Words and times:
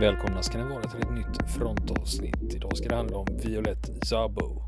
Välkomna 0.00 0.42
ska 0.42 0.58
ni 0.58 0.64
vara 0.64 0.82
till 0.82 1.00
ett 1.00 1.10
nytt 1.10 1.50
frontavsnitt. 1.56 2.54
Idag 2.54 2.76
ska 2.76 2.88
det 2.88 2.94
handla 2.94 3.16
om 3.16 3.26
Violet 3.44 4.06
Zabo. 4.08 4.62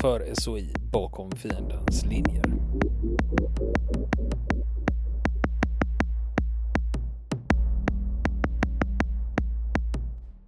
För 0.00 0.34
SOI 0.34 0.74
bakom 0.92 1.32
fiendens 1.32 2.04
linjer. 2.04 2.44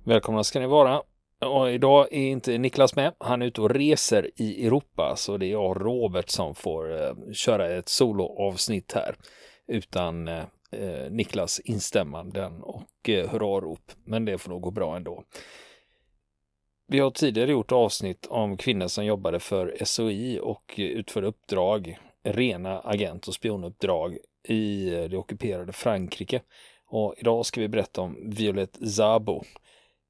Välkomna 0.04 0.44
ska 0.44 0.60
ni 0.60 0.66
vara. 0.66 1.02
Och 1.46 1.70
idag 1.70 2.12
är 2.12 2.28
inte 2.30 2.58
Niklas 2.58 2.96
med. 2.96 3.14
Han 3.18 3.42
är 3.42 3.46
ute 3.46 3.60
och 3.60 3.70
reser 3.70 4.30
i 4.36 4.66
Europa 4.66 5.14
så 5.16 5.36
det 5.36 5.46
är 5.46 5.52
jag 5.52 5.80
Robert 5.80 6.28
som 6.28 6.54
får 6.54 7.02
eh, 7.02 7.32
köra 7.32 7.70
ett 7.70 7.88
soloavsnitt 7.88 8.92
här. 8.92 9.16
Utan 9.66 10.28
eh, 10.28 10.44
eh, 10.72 11.10
Niklas 11.10 11.60
instämmanden 11.60 12.62
och 12.62 13.08
eh, 13.08 13.30
hurrarop. 13.30 13.92
Men 14.04 14.24
det 14.24 14.38
får 14.38 14.50
nog 14.50 14.62
gå 14.62 14.70
bra 14.70 14.96
ändå. 14.96 15.24
Vi 16.90 16.98
har 16.98 17.10
tidigare 17.10 17.50
gjort 17.50 17.72
avsnitt 17.72 18.26
om 18.26 18.56
kvinnor 18.56 18.86
som 18.86 19.04
jobbade 19.04 19.40
för 19.40 19.76
SOI 19.84 20.40
och 20.42 20.74
utförde 20.76 21.26
uppdrag, 21.26 21.98
rena 22.24 22.80
agent 22.80 23.28
och 23.28 23.34
spionuppdrag 23.34 24.18
i 24.48 24.94
eh, 24.94 25.04
det 25.04 25.16
ockuperade 25.16 25.72
Frankrike. 25.72 26.40
Och 26.86 27.14
idag 27.18 27.46
ska 27.46 27.60
vi 27.60 27.68
berätta 27.68 28.00
om 28.00 28.30
Violet 28.30 28.78
Zabo 28.88 29.44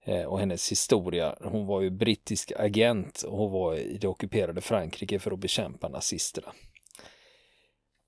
eh, 0.05 0.25
och 0.25 0.39
hennes 0.41 0.73
historia. 0.73 1.37
Hon 1.41 1.67
var 1.67 1.81
ju 1.81 1.91
brittisk 1.91 2.53
agent 2.57 3.23
och 3.23 3.39
hon 3.39 3.53
var 3.53 3.75
i 3.75 3.99
det 4.01 4.09
ockuperade 4.09 4.61
Frankrike 4.61 5.19
för 5.19 5.31
att 5.31 5.39
bekämpa 5.39 5.89
nazisterna. 5.89 6.53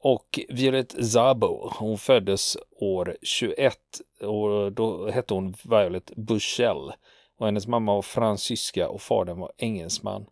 Och 0.03 0.41
Violet 0.49 1.05
Zabo, 1.05 1.71
hon 1.79 1.99
föddes 1.99 2.57
år 2.81 3.17
21 3.23 3.79
och 4.21 4.73
då 4.73 5.11
hette 5.11 5.35
hon 5.35 5.55
Violet 5.65 6.17
Bushell. 6.17 6.93
Och 7.39 7.47
hennes 7.47 7.67
mamma 7.67 7.95
var 7.95 8.03
fransyska 8.03 8.89
och 8.89 9.03
fadern 9.03 9.39
var 9.39 9.53
engelsman. 9.57 10.27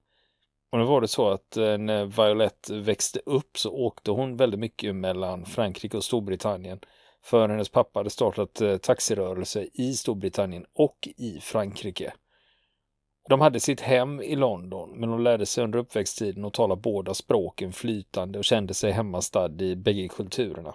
Och 0.72 0.78
nu 0.78 0.84
var 0.84 1.00
det 1.00 1.08
så 1.08 1.28
att 1.28 1.56
eh, 1.56 1.78
när 1.78 2.04
Violet 2.04 2.70
växte 2.70 3.20
upp 3.26 3.58
så 3.58 3.70
åkte 3.70 4.10
hon 4.10 4.36
väldigt 4.36 4.60
mycket 4.60 4.94
mellan 4.94 5.44
Frankrike 5.44 5.96
och 5.96 6.04
Storbritannien. 6.04 6.80
För 7.22 7.48
hennes 7.48 7.68
pappa 7.68 8.00
hade 8.00 8.10
startat 8.10 8.60
eh, 8.60 8.76
taxirörelse 8.76 9.66
i 9.72 9.92
Storbritannien 9.94 10.64
och 10.72 11.08
i 11.16 11.40
Frankrike. 11.40 12.12
De 13.28 13.40
hade 13.40 13.60
sitt 13.60 13.80
hem 13.80 14.20
i 14.20 14.36
London, 14.36 15.00
men 15.00 15.10
de 15.10 15.20
lärde 15.20 15.46
sig 15.46 15.64
under 15.64 15.78
uppväxttiden 15.78 16.44
att 16.44 16.54
tala 16.54 16.76
båda 16.76 17.14
språken 17.14 17.72
flytande 17.72 18.38
och 18.38 18.44
kände 18.44 18.74
sig 18.74 18.92
hemmastad 18.92 19.62
i 19.62 19.76
bägge 19.76 20.08
kulturerna. 20.08 20.74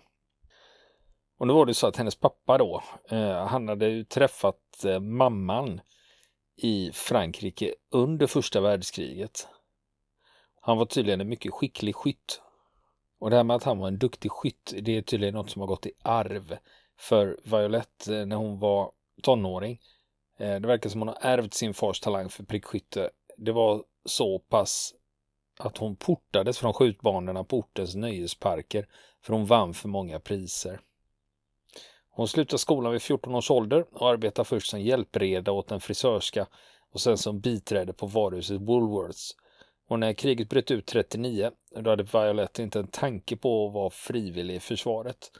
Och 1.37 1.47
nu 1.47 1.53
var 1.53 1.65
det 1.65 1.73
så 1.73 1.87
att 1.87 1.97
hennes 1.97 2.15
pappa 2.15 2.57
då, 2.57 2.83
eh, 3.09 3.45
han 3.45 3.67
hade 3.67 3.87
ju 3.87 4.03
träffat 4.03 4.85
eh, 4.85 4.99
mamman 4.99 5.81
i 6.55 6.91
Frankrike 6.93 7.73
under 7.91 8.27
första 8.27 8.61
världskriget. 8.61 9.47
Han 10.61 10.77
var 10.77 10.85
tydligen 10.85 11.21
en 11.21 11.29
mycket 11.29 11.53
skicklig 11.53 11.95
skytt. 11.95 12.41
Och 13.19 13.29
det 13.29 13.35
här 13.35 13.43
med 13.43 13.55
att 13.55 13.63
han 13.63 13.79
var 13.79 13.87
en 13.87 13.99
duktig 13.99 14.31
skytt, 14.31 14.73
det 14.81 14.97
är 14.97 15.01
tydligen 15.01 15.35
något 15.35 15.49
som 15.49 15.59
har 15.59 15.67
gått 15.67 15.85
i 15.85 15.91
arv. 16.01 16.57
För 16.97 17.39
Violette, 17.43 18.17
eh, 18.17 18.25
när 18.25 18.35
hon 18.35 18.59
var 18.59 18.91
tonåring, 19.21 19.79
Eh, 20.37 20.59
det 20.59 20.67
verkar 20.67 20.89
som 20.89 21.01
hon 21.01 21.07
har 21.07 21.17
ärvt 21.21 21.53
sin 21.53 21.73
fars 21.73 21.99
talang 21.99 22.29
för 22.29 22.43
prickskytte. 22.43 23.09
Det 23.37 23.51
var 23.51 23.83
så 24.05 24.39
pass 24.39 24.93
att 25.59 25.77
hon 25.77 25.95
portades 25.95 26.57
från 26.57 26.73
skjutbanorna 26.73 27.43
på 27.43 27.57
ortens 27.57 27.95
nöjesparker 27.95 28.87
för 29.21 29.33
hon 29.33 29.45
vann 29.45 29.73
för 29.73 29.89
många 29.89 30.19
priser. 30.19 30.79
Hon 32.09 32.27
slutade 32.27 32.59
skolan 32.59 32.91
vid 32.91 33.01
14 33.01 33.35
års 33.35 33.51
ålder 33.51 33.85
och 33.91 34.09
arbetade 34.09 34.45
först 34.45 34.69
som 34.69 34.81
hjälpreda 34.81 35.51
åt 35.51 35.71
en 35.71 35.79
frisörska 35.79 36.47
och 36.91 37.01
sen 37.01 37.17
som 37.17 37.39
biträde 37.39 37.93
på 37.93 38.05
varuhuset 38.05 38.61
Woolworths. 38.61 39.35
Och 39.87 39.99
när 39.99 40.13
kriget 40.13 40.49
bröt 40.49 40.71
ut 40.71 40.85
39, 40.85 41.51
då 41.75 41.89
hade 41.89 42.03
Violet 42.03 42.59
inte 42.59 42.79
en 42.79 42.87
tanke 42.87 43.37
på 43.37 43.67
att 43.67 43.73
vara 43.73 43.89
frivillig 43.89 44.55
i 44.55 44.59
försvaret. 44.59 45.31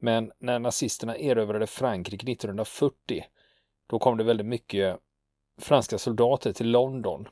Men 0.00 0.32
när 0.38 0.58
nazisterna 0.58 1.16
erövrade 1.16 1.66
Frankrike 1.66 2.32
1940 2.32 3.24
då 3.86 3.98
kom 3.98 4.16
det 4.16 4.24
väldigt 4.24 4.46
mycket 4.46 4.98
franska 5.60 5.98
soldater 5.98 6.52
till 6.52 6.70
London. 6.70 7.28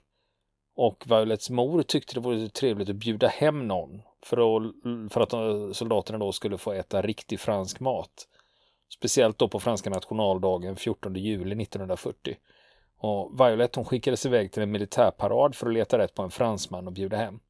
Och 0.76 1.04
Violets 1.06 1.50
mor 1.50 1.82
tyckte 1.82 2.14
det 2.14 2.20
vore 2.20 2.48
trevligt 2.48 2.88
att 2.88 2.96
bjuda 2.96 3.28
hem 3.28 3.68
någon 3.68 4.02
för 4.22 4.36
att, 4.36 4.72
för 5.12 5.20
att 5.20 5.32
eh, 5.32 5.72
soldaterna 5.72 6.18
då 6.18 6.32
skulle 6.32 6.58
få 6.58 6.72
äta 6.72 7.02
riktig 7.02 7.40
fransk 7.40 7.80
mat. 7.80 8.28
Speciellt 8.94 9.38
då 9.38 9.48
på 9.48 9.60
franska 9.60 9.90
nationaldagen 9.90 10.76
14 10.76 11.14
juli 11.14 11.62
1940. 11.62 12.36
Och 12.98 13.40
Violet 13.40 13.74
hon 13.76 13.84
skickades 13.84 14.26
iväg 14.26 14.52
till 14.52 14.62
en 14.62 14.70
militärparad 14.70 15.54
för 15.54 15.66
att 15.66 15.74
leta 15.74 15.98
rätt 15.98 16.14
på 16.14 16.22
en 16.22 16.30
fransman 16.30 16.86
och 16.86 16.92
bjuda 16.92 17.16
hem. 17.16 17.40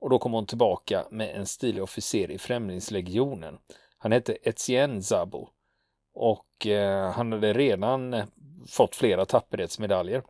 Och 0.00 0.10
då 0.10 0.18
kom 0.18 0.32
hon 0.32 0.46
tillbaka 0.46 1.06
med 1.10 1.36
en 1.36 1.46
stilig 1.46 1.82
officer 1.82 2.30
i 2.30 2.38
Främlingslegionen. 2.38 3.58
Han 3.98 4.12
hette 4.12 4.36
Etienne 4.42 5.02
Zabo 5.02 5.48
och 6.14 6.66
eh, 6.66 7.10
han 7.12 7.32
hade 7.32 7.52
redan 7.52 8.14
eh, 8.14 8.24
fått 8.68 8.96
flera 8.96 9.26
tapperhetsmedaljer. 9.26 10.22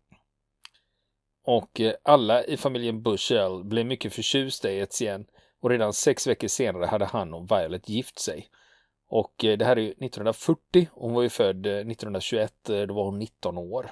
Och 1.45 1.81
eh, 1.81 1.95
alla 2.03 2.45
i 2.45 2.57
familjen 2.57 3.03
Bushell 3.03 3.65
blev 3.65 3.87
mycket 3.87 4.15
förtjusta 4.15 4.71
i 4.71 4.79
Etienne 4.79 5.25
och 5.61 5.71
redan 5.71 5.93
sex 5.93 6.27
veckor 6.27 6.49
senare 6.49 6.87
hade 6.87 7.05
han 7.05 7.35
och 7.35 7.51
Violet 7.51 7.89
gift 7.89 8.19
sig. 8.19 8.49
Och 9.09 9.45
eh, 9.45 9.59
det 9.59 9.65
här 9.65 9.79
är 9.79 9.83
1940, 9.83 10.89
hon 10.93 11.15
var 11.15 11.23
ju 11.23 11.29
född 11.29 11.67
eh, 11.67 11.73
1921, 11.73 12.69
eh, 12.69 12.81
då 12.81 12.95
var 12.95 13.05
hon 13.05 13.19
19 13.19 13.59
år. 13.59 13.91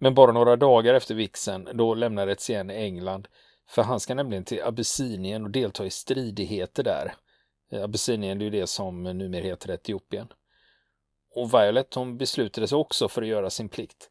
Men 0.00 0.14
bara 0.14 0.32
några 0.32 0.56
dagar 0.56 0.94
efter 0.94 1.14
vixen, 1.14 1.68
då 1.74 1.94
lämnar 1.94 2.28
Etienne 2.28 2.74
England, 2.74 3.28
för 3.68 3.82
han 3.82 4.00
ska 4.00 4.14
nämligen 4.14 4.44
till 4.44 4.62
Abyssinien 4.62 5.44
och 5.44 5.50
delta 5.50 5.86
i 5.86 5.90
stridigheter 5.90 6.82
där. 6.82 7.14
Eh, 7.70 7.82
Abessinien 7.82 8.38
det 8.38 8.42
är 8.42 8.50
ju 8.50 8.60
det 8.60 8.66
som 8.66 9.02
numera 9.02 9.44
heter 9.44 9.70
Etiopien. 9.70 10.28
Och 11.34 11.54
Violet, 11.54 11.94
hon 11.94 12.18
beslutade 12.18 12.68
sig 12.68 12.76
också 12.76 13.08
för 13.08 13.22
att 13.22 13.28
göra 13.28 13.50
sin 13.50 13.68
plikt. 13.68 14.10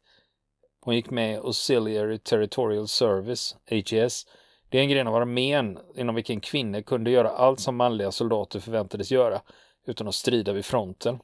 Hon 0.80 0.94
gick 0.94 1.10
med 1.10 1.38
Auxiliary 1.38 2.18
Territorial 2.18 2.88
Service, 2.88 3.56
HES. 3.64 4.26
Det 4.68 4.78
är 4.78 4.82
en 4.82 4.88
gren 4.88 5.06
av 5.06 5.14
armén 5.14 5.78
inom 5.96 6.14
vilken 6.14 6.40
kvinnor 6.40 6.80
kunde 6.80 7.10
göra 7.10 7.30
allt 7.30 7.60
som 7.60 7.76
manliga 7.76 8.12
soldater 8.12 8.60
förväntades 8.60 9.10
göra 9.10 9.40
utan 9.86 10.08
att 10.08 10.14
strida 10.14 10.52
vid 10.52 10.64
fronten. 10.64 11.18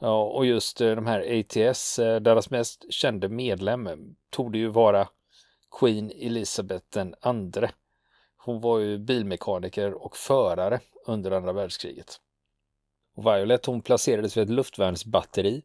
Ja, 0.00 0.24
och 0.24 0.46
just 0.46 0.80
eh, 0.80 0.94
de 0.94 1.06
här 1.06 1.40
ATS, 1.40 1.98
eh, 1.98 2.20
deras 2.20 2.50
mest 2.50 2.92
kände 2.92 3.28
medlem, 3.28 3.88
tog 4.30 4.56
ju 4.56 4.68
vara 4.68 5.08
Queen 5.80 6.10
Elizabeth 6.10 6.86
den 6.92 7.14
andre. 7.20 7.70
Hon 8.44 8.60
var 8.60 8.78
ju 8.78 8.98
bilmekaniker 8.98 10.04
och 10.04 10.16
förare 10.16 10.80
under 11.06 11.30
andra 11.30 11.52
världskriget. 11.52 12.20
Och 13.16 13.26
Violet 13.26 13.66
hon 13.66 13.82
placerades 13.82 14.36
vid 14.36 14.44
ett 14.44 14.50
luftvärnsbatteri 14.50 15.62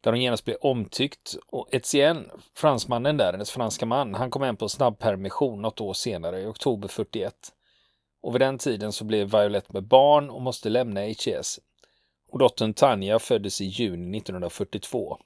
där 0.00 0.12
hon 0.12 0.20
genast 0.20 0.44
blev 0.44 0.56
omtyckt 0.60 1.36
och 1.46 1.68
Etienne, 1.74 2.28
fransmannen 2.54 3.16
där, 3.16 3.32
hennes 3.32 3.50
franska 3.50 3.86
man, 3.86 4.14
han 4.14 4.30
kom 4.30 4.42
hem 4.42 4.56
på 4.56 4.68
snabbpermission 4.68 5.62
något 5.62 5.80
år 5.80 5.92
senare 5.92 6.40
i 6.40 6.46
oktober 6.46 6.88
41. 6.88 7.34
Och 8.22 8.34
vid 8.34 8.40
den 8.40 8.58
tiden 8.58 8.92
så 8.92 9.04
blev 9.04 9.30
Violet 9.30 9.72
med 9.72 9.84
barn 9.84 10.30
och 10.30 10.42
måste 10.42 10.68
lämna 10.68 11.00
HES. 11.00 11.58
Och 12.32 12.38
dottern 12.38 12.74
Tanja 12.74 13.18
föddes 13.18 13.60
i 13.60 13.64
juni 13.64 14.18
1942. 14.18 15.18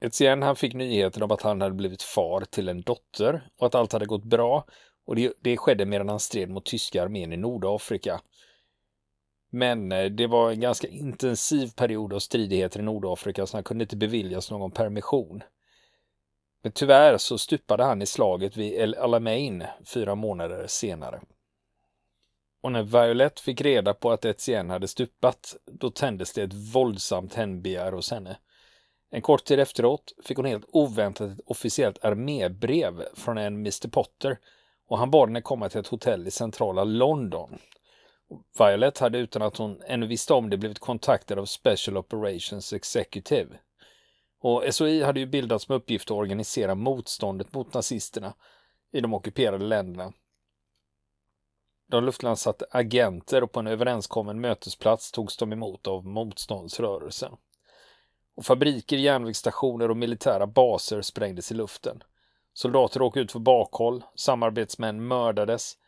Etienne 0.00 0.46
han 0.46 0.56
fick 0.56 0.74
nyheten 0.74 1.22
om 1.22 1.30
att 1.30 1.42
han 1.42 1.60
hade 1.60 1.74
blivit 1.74 2.02
far 2.02 2.40
till 2.40 2.68
en 2.68 2.82
dotter 2.82 3.48
och 3.58 3.66
att 3.66 3.74
allt 3.74 3.92
hade 3.92 4.06
gått 4.06 4.24
bra 4.24 4.64
och 5.06 5.16
det, 5.16 5.32
det 5.40 5.56
skedde 5.56 5.86
medan 5.86 6.08
han 6.08 6.20
stred 6.20 6.50
mot 6.50 6.64
tyska 6.64 7.02
armén 7.02 7.32
i 7.32 7.36
Nordafrika. 7.36 8.20
Men 9.50 9.92
eh, 9.92 10.04
det 10.04 10.26
var 10.26 10.50
en 10.50 10.60
ganska 10.60 10.88
intensiv 10.88 11.70
period 11.76 12.12
av 12.12 12.18
stridigheter 12.18 12.80
i 12.80 12.82
Nordafrika 12.82 13.46
så 13.46 13.56
han 13.56 13.64
kunde 13.64 13.84
inte 13.84 13.96
beviljas 13.96 14.50
någon 14.50 14.70
permission. 14.70 15.42
Men 16.62 16.72
tyvärr 16.72 17.18
så 17.18 17.38
stupade 17.38 17.84
han 17.84 18.02
i 18.02 18.06
slaget 18.06 18.56
vid 18.56 18.72
El 18.72 18.94
Alamein 18.94 19.64
fyra 19.84 20.14
månader 20.14 20.66
senare. 20.66 21.20
Och 22.62 22.72
när 22.72 22.82
Violet 22.82 23.40
fick 23.40 23.60
reda 23.60 23.94
på 23.94 24.10
att 24.10 24.24
Etienne 24.24 24.72
hade 24.72 24.88
stupat, 24.88 25.56
då 25.64 25.90
tändes 25.90 26.32
det 26.32 26.42
ett 26.42 26.54
våldsamt 26.74 27.34
hämndbegär 27.34 27.92
hos 27.92 28.10
henne. 28.10 28.36
En 29.10 29.22
kort 29.22 29.44
tid 29.44 29.60
efteråt 29.60 30.12
fick 30.24 30.36
hon 30.36 30.46
helt 30.46 30.66
oväntat 30.68 31.30
ett 31.30 31.40
officiellt 31.46 32.04
armébrev 32.04 33.04
från 33.14 33.38
en 33.38 33.54
Mr 33.54 33.88
Potter 33.88 34.38
och 34.86 34.98
han 34.98 35.10
bad 35.10 35.28
henne 35.28 35.40
komma 35.40 35.68
till 35.68 35.80
ett 35.80 35.86
hotell 35.86 36.26
i 36.26 36.30
centrala 36.30 36.84
London. 36.84 37.58
Violet 38.58 38.98
hade 38.98 39.18
utan 39.18 39.42
att 39.42 39.56
hon 39.56 39.82
ännu 39.86 40.06
visste 40.06 40.34
om 40.34 40.50
det 40.50 40.56
blivit 40.56 40.78
kontaktad 40.78 41.38
av 41.38 41.44
Special 41.44 41.96
Operations 41.96 42.72
Executive. 42.72 43.58
Och 44.40 44.74
SOI 44.74 45.02
hade 45.02 45.20
ju 45.20 45.26
bildats 45.26 45.68
med 45.68 45.76
uppgift 45.76 46.10
att 46.10 46.16
organisera 46.16 46.74
motståndet 46.74 47.54
mot 47.54 47.74
nazisterna 47.74 48.34
i 48.92 49.00
de 49.00 49.14
ockuperade 49.14 49.64
länderna. 49.64 50.12
De 51.88 52.04
luftlandsatte 52.04 52.66
agenter 52.70 53.42
och 53.42 53.52
på 53.52 53.60
en 53.60 53.66
överenskommen 53.66 54.40
mötesplats 54.40 55.12
togs 55.12 55.36
de 55.36 55.52
emot 55.52 55.86
av 55.86 56.06
motståndsrörelsen. 56.06 57.32
Och 58.36 58.46
fabriker, 58.46 58.96
järnvägsstationer 58.96 59.90
och 59.90 59.96
militära 59.96 60.46
baser 60.46 61.02
sprängdes 61.02 61.50
i 61.50 61.54
luften. 61.54 62.02
Soldater 62.56 63.02
åkte 63.02 63.20
ut 63.20 63.32
för 63.32 63.38
bakhåll, 63.38 64.04
samarbetsmän 64.14 65.08
mördades. 65.08 65.78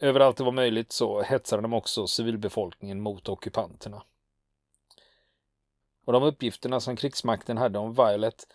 Överallt 0.00 0.36
det 0.36 0.44
var 0.44 0.52
möjligt 0.52 0.92
så 0.92 1.22
hetsade 1.22 1.62
de 1.62 1.72
också 1.72 2.06
civilbefolkningen 2.06 3.00
mot 3.00 3.28
ockupanterna. 3.28 4.02
Och 6.04 6.12
de 6.12 6.22
uppgifterna 6.22 6.80
som 6.80 6.96
krigsmakten 6.96 7.56
hade 7.56 7.78
om 7.78 7.94
Violet 7.94 8.46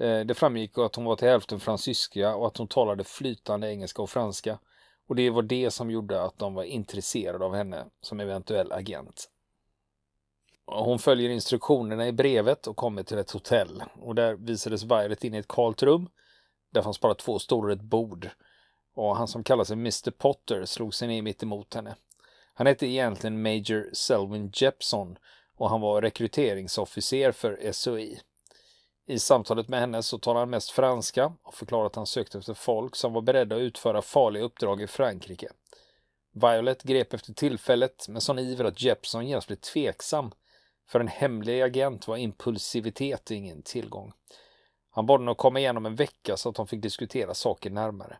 eh, 0.00 0.20
det 0.20 0.34
framgick 0.34 0.78
att 0.78 0.96
hon 0.96 1.04
var 1.04 1.16
till 1.16 1.28
hälften 1.28 1.60
fransyska 1.60 2.34
och 2.34 2.46
att 2.46 2.56
hon 2.56 2.68
talade 2.68 3.04
flytande 3.04 3.70
engelska 3.70 4.02
och 4.02 4.10
franska. 4.10 4.58
Och 5.08 5.16
det 5.16 5.30
var 5.30 5.42
det 5.42 5.70
som 5.70 5.90
gjorde 5.90 6.22
att 6.22 6.38
de 6.38 6.54
var 6.54 6.64
intresserade 6.64 7.44
av 7.44 7.54
henne 7.54 7.84
som 8.00 8.20
eventuell 8.20 8.72
agent. 8.72 9.30
Hon 10.66 10.98
följer 10.98 11.30
instruktionerna 11.30 12.08
i 12.08 12.12
brevet 12.12 12.66
och 12.66 12.76
kommer 12.76 13.02
till 13.02 13.18
ett 13.18 13.30
hotell. 13.30 13.82
Och 14.00 14.14
där 14.14 14.34
visades 14.34 14.82
Violet 14.82 15.24
in 15.24 15.34
i 15.34 15.38
ett 15.38 15.48
kalt 15.48 15.82
rum. 15.82 16.08
Där 16.70 16.82
fanns 16.82 17.00
bara 17.00 17.14
två 17.14 17.38
stolar 17.38 17.68
och 17.68 17.76
ett 17.76 17.82
bord. 17.82 18.30
Och 18.94 19.16
han 19.16 19.28
som 19.28 19.44
kallar 19.44 19.64
sig 19.64 19.74
Mr 19.74 20.10
Potter 20.10 20.64
slog 20.64 20.94
sig 20.94 21.08
ner 21.08 21.22
mitt 21.22 21.42
emot 21.42 21.74
henne. 21.74 21.96
Han 22.54 22.66
hette 22.66 22.86
egentligen 22.86 23.42
Major 23.42 23.90
Selwyn 23.92 24.50
Jepson 24.54 25.18
och 25.56 25.70
han 25.70 25.80
var 25.80 26.02
rekryteringsofficer 26.02 27.32
för 27.32 27.72
SOI. 27.72 28.20
I 29.06 29.18
samtalet 29.18 29.68
med 29.68 29.80
henne 29.80 30.02
så 30.02 30.18
talade 30.18 30.40
han 30.40 30.50
mest 30.50 30.70
franska 30.70 31.32
och 31.42 31.54
förklarade 31.54 31.86
att 31.86 31.96
han 31.96 32.06
sökte 32.06 32.38
efter 32.38 32.54
folk 32.54 32.96
som 32.96 33.12
var 33.12 33.22
beredda 33.22 33.56
att 33.56 33.60
utföra 33.60 34.02
farliga 34.02 34.44
uppdrag 34.44 34.82
i 34.82 34.86
Frankrike. 34.86 35.48
Violet 36.32 36.82
grep 36.82 37.14
efter 37.14 37.32
tillfället 37.32 38.08
med 38.08 38.22
sån 38.22 38.38
iver 38.38 38.64
att 38.64 38.82
Jepson 38.82 39.26
genast 39.26 39.46
blev 39.46 39.56
tveksam. 39.56 40.30
För 40.88 41.00
en 41.00 41.08
hemlig 41.08 41.62
agent 41.62 42.08
var 42.08 42.16
impulsivitet 42.16 43.30
ingen 43.30 43.62
tillgång. 43.62 44.12
Han 44.90 45.06
bad 45.06 45.20
henne 45.20 45.30
att 45.30 45.36
komma 45.36 45.58
igen 45.58 45.76
om 45.76 45.86
en 45.86 45.96
vecka 45.96 46.36
så 46.36 46.48
att 46.48 46.54
de 46.54 46.66
fick 46.66 46.82
diskutera 46.82 47.34
saker 47.34 47.70
närmare. 47.70 48.18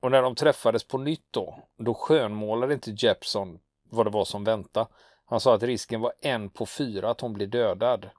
Och 0.00 0.10
när 0.10 0.22
de 0.22 0.34
träffades 0.34 0.84
på 0.84 0.98
nytt 0.98 1.26
då, 1.30 1.58
då 1.76 1.94
skönmålade 1.94 2.74
inte 2.74 2.90
Jepson 2.90 3.58
vad 3.90 4.06
det 4.06 4.10
var 4.10 4.24
som 4.24 4.44
väntade. 4.44 4.86
Han 5.24 5.40
sa 5.40 5.54
att 5.54 5.62
risken 5.62 6.00
var 6.00 6.12
en 6.20 6.50
på 6.50 6.66
fyra 6.66 7.10
att 7.10 7.20
hon 7.20 7.32
blir 7.32 7.46
dödad. 7.46 8.10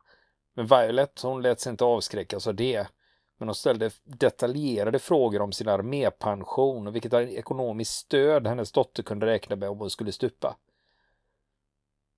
Men 0.54 0.66
Violet, 0.66 1.22
hon 1.22 1.42
lät 1.42 1.60
sig 1.60 1.70
inte 1.70 1.86
avskräckas 1.86 2.48
av 2.48 2.56
det. 2.56 2.88
Men 3.38 3.48
hon 3.48 3.56
ställde 3.56 3.92
detaljerade 4.04 5.00
frågor 5.00 5.42
om 5.42 5.52
sin 5.52 5.68
armépension 5.68 6.88
och 6.88 6.96
vilket 6.96 7.14
ekonomiskt 7.14 7.92
stöd 7.92 8.48
hennes 8.48 8.72
dotter 8.72 9.04
kunde 9.04 9.26
räkna 9.26 9.56
med 9.56 9.70
om 9.70 9.80
hon 9.80 9.90
skulle 9.90 10.12
stupa. 10.12 10.58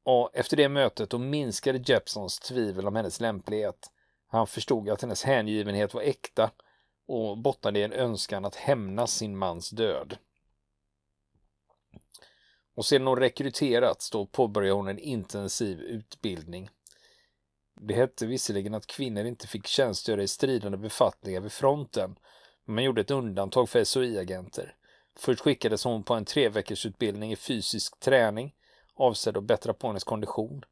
Och 0.04 0.30
efter 0.34 0.58
det 0.58 0.70
mötet 0.70 1.10
då 1.10 1.18
minskade 1.18 1.84
Jepsons 1.86 2.40
tvivel 2.40 2.88
om 2.88 2.96
hennes 2.96 3.20
lämplighet. 3.20 3.92
Han 4.32 4.48
förstod 4.48 4.90
att 4.90 5.02
hennes 5.02 5.24
hängivenhet 5.24 5.94
var 5.94 6.02
äkta 6.02 6.52
och 7.08 7.38
bottnade 7.38 7.80
i 7.80 7.84
en 7.84 7.94
önskan 7.94 8.46
att 8.46 8.56
hämnas 8.56 9.14
sin 9.14 9.38
mans 9.38 9.70
död. 9.70 10.18
Och 12.76 12.86
sedan 12.86 13.08
hon 13.08 13.20
rekryterats 13.20 14.10
då 14.10 14.26
påbörjade 14.26 14.76
hon 14.76 14.88
en 14.88 15.00
intensiv 15.00 15.80
utbildning. 15.80 16.70
Det 17.82 17.94
hette 17.94 18.26
visserligen 18.26 18.74
att 18.74 18.88
kvinnor 18.88 19.26
inte 19.26 19.48
fick 19.48 19.68
tjänstgöra 19.68 20.24
i 20.24 20.28
stridande 20.28 20.78
befattningar 20.78 21.42
vid 21.42 21.52
fronten, 21.52 22.16
men 22.66 22.76
man 22.76 22.84
gjorde 22.84 23.02
ett 23.02 23.12
undantag 23.12 23.70
för 23.70 23.84
SOI-agenter. 23.84 24.76
Först 25.20 25.42
skickades 25.42 25.84
hon 25.84 26.04
på 26.04 26.14
en 26.14 26.26
tre 26.26 26.50
veckors 26.50 26.86
utbildning 26.86 27.32
i 27.32 27.36
fysisk 27.36 28.00
träning, 28.00 28.56
avsedd 28.96 29.38
att 29.38 29.44
bättra 29.44 29.74
på 29.74 29.88
hennes 29.88 30.04
kondition. 30.04 30.66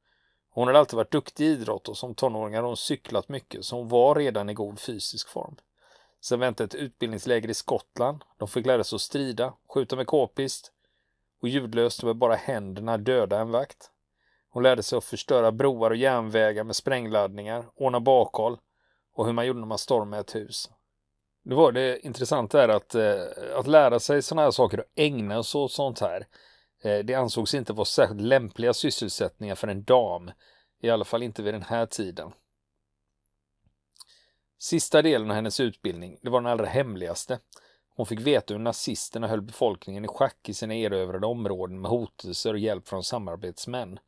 Hon 0.52 0.68
hade 0.68 0.80
alltid 0.80 0.98
varit 0.98 1.12
duktig 1.12 1.46
i 1.46 1.48
idrott 1.48 1.88
och 1.88 1.98
som 1.98 2.16
tonåring 2.16 2.56
hade 2.56 2.68
hon 2.68 2.78
cyklat 2.78 3.30
mycket, 3.30 3.66
så 3.66 3.76
hon 3.76 3.88
var 3.88 4.16
redan 4.16 4.50
i 4.50 4.54
god 4.54 4.80
fysisk 4.80 5.30
form. 5.30 5.56
Sen 6.22 6.40
väntade 6.40 6.66
ett 6.66 6.76
utbildningsläger 6.76 7.50
i 7.50 7.54
Skottland. 7.54 8.24
De 8.38 8.48
fick 8.48 8.66
lära 8.66 8.84
sig 8.84 8.96
att 8.96 9.02
strida, 9.02 9.54
skjuta 9.74 9.96
med 9.96 10.08
k-pist 10.08 10.72
och 11.42 11.50
ljudlöst 11.50 12.04
med 12.04 12.16
bara 12.16 12.36
händerna 12.36 12.98
döda 12.98 13.40
en 13.40 13.52
vakt. 13.52 13.92
Hon 14.50 14.64
lärde 14.64 14.84
sig 14.84 14.98
att 14.98 15.04
förstöra 15.04 15.52
broar 15.52 15.92
och 15.92 15.98
järnvägar 15.98 16.64
med 16.64 16.76
sprängladdningar, 16.76 17.66
ordna 17.76 18.00
bakhåll 18.00 18.58
och 19.14 19.26
hur 19.26 19.34
man 19.34 19.48
gjorde 19.48 19.60
när 19.60 19.68
man 19.68 19.78
stormade 19.78 20.22
ett 20.22 20.36
hus. 20.36 20.70
Det 21.44 21.56
var 21.56 21.72
det 21.72 22.06
intressanta 22.06 22.64
är 22.64 22.70
att, 22.70 22.96
eh, 22.96 23.22
att 23.56 23.68
lära 23.68 24.00
sig 24.00 24.22
sådana 24.22 24.42
här 24.42 24.52
saker 24.52 24.80
och 24.80 24.86
ägna 24.96 25.44
sig 25.44 25.62
åt 25.62 25.72
sånt 25.72 26.00
här. 26.00 26.28
Eh, 26.82 27.00
det 27.00 27.14
ansågs 27.14 27.54
inte 27.54 27.74
vara 27.74 27.86
särskilt 27.86 28.22
lämpliga 28.22 28.74
sysselsättningar 28.74 29.56
för 29.56 29.68
en 29.68 29.84
dam. 29.84 30.32
I 30.82 30.90
alla 30.90 31.06
fall 31.06 31.24
inte 31.24 31.44
vid 31.44 31.54
den 31.54 31.64
här 31.64 31.86
tiden. 31.86 32.32
Sista 34.60 35.02
delen 35.02 35.30
av 35.30 35.36
hennes 35.36 35.60
utbildning, 35.60 36.20
det 36.22 36.30
var 36.30 36.42
den 36.42 36.52
allra 36.52 36.66
hemligaste. 36.66 37.40
Hon 37.96 38.06
fick 38.06 38.20
veta 38.20 38.54
hur 38.54 38.62
nazisterna 38.62 39.28
höll 39.28 39.42
befolkningen 39.42 40.06
i 40.06 40.08
schack 40.08 40.50
i 40.50 40.54
sina 40.54 40.76
erövrade 40.76 41.28
områden 41.28 41.82
med 41.82 41.92
hotelser 41.92 42.54
och 42.54 42.60
hjälp 42.60 42.88
från 42.88 43.04
samarbetsmän. 43.04 44.00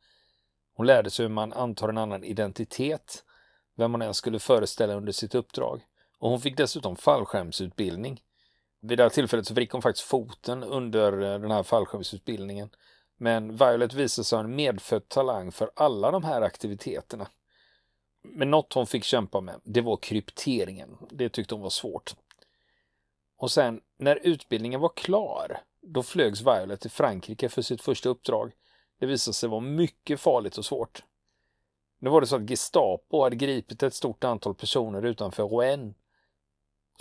Hon 0.74 0.86
lärde 0.86 1.10
sig 1.10 1.24
hur 1.24 1.30
man 1.30 1.52
antar 1.52 1.88
en 1.88 1.98
annan 1.98 2.24
identitet, 2.24 3.24
vem 3.76 3.90
man 3.90 4.02
än 4.02 4.14
skulle 4.14 4.38
föreställa 4.38 4.94
under 4.94 5.12
sitt 5.12 5.34
uppdrag. 5.34 5.86
Och 6.18 6.30
hon 6.30 6.40
fick 6.40 6.56
dessutom 6.56 6.96
fallskärmsutbildning. 6.96 8.20
Vid 8.82 8.98
det 8.98 9.02
här 9.02 9.10
tillfället 9.10 9.46
så 9.46 9.54
vrick 9.54 9.70
hon 9.70 9.82
faktiskt 9.82 10.08
foten 10.08 10.64
under 10.64 11.12
eh, 11.12 11.40
den 11.40 11.50
här 11.50 11.62
fallskärmsutbildningen. 11.62 12.70
Men 13.18 13.56
Violet 13.56 13.94
visade 13.94 14.24
sig 14.24 14.36
ha 14.36 14.44
en 14.44 14.56
medfödd 14.56 15.08
talang 15.08 15.52
för 15.52 15.70
alla 15.76 16.10
de 16.10 16.24
här 16.24 16.42
aktiviteterna. 16.42 17.28
Men 18.24 18.50
något 18.50 18.72
hon 18.72 18.86
fick 18.86 19.04
kämpa 19.04 19.40
med, 19.40 19.60
det 19.64 19.80
var 19.80 19.96
krypteringen. 19.96 20.96
Det 21.10 21.28
tyckte 21.28 21.54
hon 21.54 21.62
var 21.62 21.70
svårt. 21.70 22.14
Och 23.36 23.50
sen 23.50 23.80
när 23.98 24.16
utbildningen 24.22 24.80
var 24.80 24.92
klar, 24.96 25.60
då 25.82 26.02
flögs 26.02 26.40
Violet 26.40 26.80
till 26.80 26.90
Frankrike 26.90 27.48
för 27.48 27.62
sitt 27.62 27.82
första 27.82 28.08
uppdrag. 28.08 28.52
Det 29.00 29.06
visade 29.06 29.34
sig 29.34 29.48
vara 29.48 29.60
mycket 29.60 30.20
farligt 30.20 30.58
och 30.58 30.64
svårt. 30.64 31.02
Nu 31.98 32.10
var 32.10 32.20
det 32.20 32.26
så 32.26 32.36
att 32.36 32.50
Gestapo 32.50 33.22
hade 33.22 33.36
gripit 33.36 33.82
ett 33.82 33.94
stort 33.94 34.24
antal 34.24 34.54
personer 34.54 35.02
utanför 35.02 35.42
Rouen. 35.42 35.94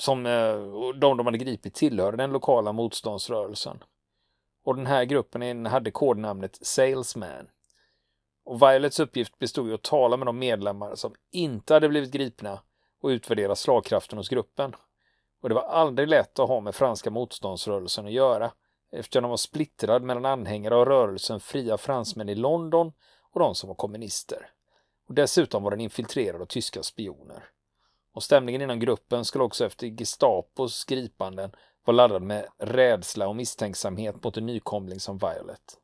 Som 0.01 0.25
eh, 0.25 0.55
de 0.95 1.17
de 1.17 1.25
hade 1.25 1.37
gripit 1.37 1.73
tillhörde 1.73 2.17
den 2.17 2.31
lokala 2.31 2.71
motståndsrörelsen. 2.71 3.83
Och 4.63 4.75
den 4.75 4.85
här 4.85 5.03
gruppen 5.03 5.65
hade 5.65 5.91
kodnamnet 5.91 6.57
Salesman. 6.61 7.49
Och 8.45 8.61
Violets 8.61 8.99
uppgift 8.99 9.39
bestod 9.39 9.69
i 9.69 9.73
att 9.73 9.81
tala 9.81 10.17
med 10.17 10.27
de 10.27 10.39
medlemmar 10.39 10.95
som 10.95 11.13
inte 11.31 11.73
hade 11.73 11.89
blivit 11.89 12.11
gripna 12.11 12.61
och 13.01 13.07
utvärdera 13.07 13.55
slagkraften 13.55 14.17
hos 14.17 14.29
gruppen. 14.29 14.75
Och 15.41 15.49
det 15.49 15.55
var 15.55 15.63
aldrig 15.63 16.07
lätt 16.07 16.39
att 16.39 16.47
ha 16.47 16.59
med 16.59 16.75
franska 16.75 17.09
motståndsrörelsen 17.09 18.05
att 18.05 18.11
göra 18.11 18.51
eftersom 18.91 19.21
de 19.21 19.29
var 19.29 19.37
splittrad 19.37 20.03
mellan 20.03 20.25
anhängare 20.25 20.75
av 20.75 20.85
rörelsen 20.85 21.39
Fria 21.39 21.77
fransmän 21.77 22.29
i 22.29 22.35
London 22.35 22.91
och 23.31 23.39
de 23.39 23.55
som 23.55 23.67
var 23.67 23.75
kommunister. 23.75 24.49
Och 25.07 25.13
dessutom 25.13 25.63
var 25.63 25.71
den 25.71 25.81
infiltrerad 25.81 26.41
av 26.41 26.45
tyska 26.45 26.83
spioner. 26.83 27.49
Och 28.13 28.23
stämningen 28.23 28.61
inom 28.61 28.79
gruppen 28.79 29.25
skulle 29.25 29.43
också 29.43 29.65
efter 29.65 29.87
Gestapos 29.87 30.85
gripanden 30.85 31.51
vara 31.85 31.97
laddad 31.97 32.21
med 32.21 32.47
rädsla 32.57 33.27
och 33.27 33.35
misstänksamhet 33.35 34.23
mot 34.23 34.37
en 34.37 34.45
nykomling 34.45 34.99
som 34.99 35.17
Violet. 35.17 35.77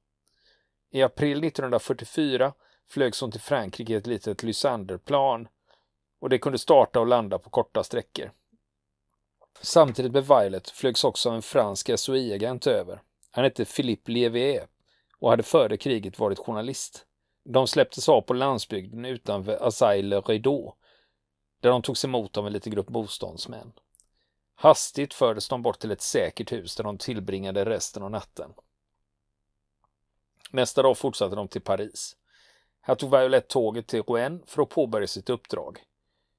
I 0.92 1.02
april 1.02 1.44
1944 1.44 2.54
flögs 2.90 3.22
hon 3.22 3.32
till 3.32 3.42
Frankrike 3.42 3.94
i 3.94 3.96
ett 3.96 4.08
litet 4.08 4.44
Lysanderplan 4.44 5.48
och 6.20 6.30
det 6.30 6.38
kunde 6.38 6.58
starta 6.58 7.00
och 7.00 7.08
landa 7.08 7.40
på 7.40 7.50
korta 7.50 7.84
sträckor. 7.84 8.32
Samtidigt 9.62 10.12
med 10.12 10.28
Violet 10.28 10.70
flögs 10.70 11.04
också 11.04 11.30
en 11.30 11.42
fransk 11.42 12.00
SOI-agent 12.00 12.68
över. 12.68 13.02
Han 13.32 13.44
hette 13.44 13.66
Philippe 13.66 14.12
Levier 14.12 14.68
och 15.20 15.30
hade 15.30 15.44
före 15.44 15.78
kriget 15.78 16.20
varit 16.20 16.40
journalist. 16.40 17.06
De 17.46 17.68
släpptes 17.68 18.10
av 18.10 18.22
på 18.22 18.34
landsbygden 18.34 19.06
utanför 19.06 19.68
Assaille-le-Rideau 19.68 20.74
där 21.60 21.70
de 21.70 21.82
togs 21.82 22.06
emot 22.06 22.38
av 22.38 22.48
en 22.48 22.54
liten 22.54 22.72
grupp 22.72 22.90
motståndsmän. 22.90 23.74
Hastigt 24.56 25.14
fördes 25.14 25.48
de 25.48 25.62
bort 25.62 25.80
till 25.80 25.92
ett 25.92 26.02
säkert 26.02 26.52
hus 26.52 26.76
där 26.76 26.84
de 26.84 26.98
tillbringade 26.98 27.66
resten 27.66 28.04
av 28.04 28.12
natten. 28.12 28.54
Nästa 30.52 30.82
dag 30.82 30.98
fortsatte 30.98 31.36
de 31.36 31.48
till 31.48 31.62
Paris. 31.62 32.16
Här 32.82 32.96
tog 32.96 33.12
Violette 33.12 33.48
tåget 33.48 33.88
till 33.88 34.04
Rouen 34.04 34.44
för 34.46 34.62
att 34.62 34.70
påbörja 34.70 35.08
sitt 35.08 35.30
uppdrag. 35.30 35.84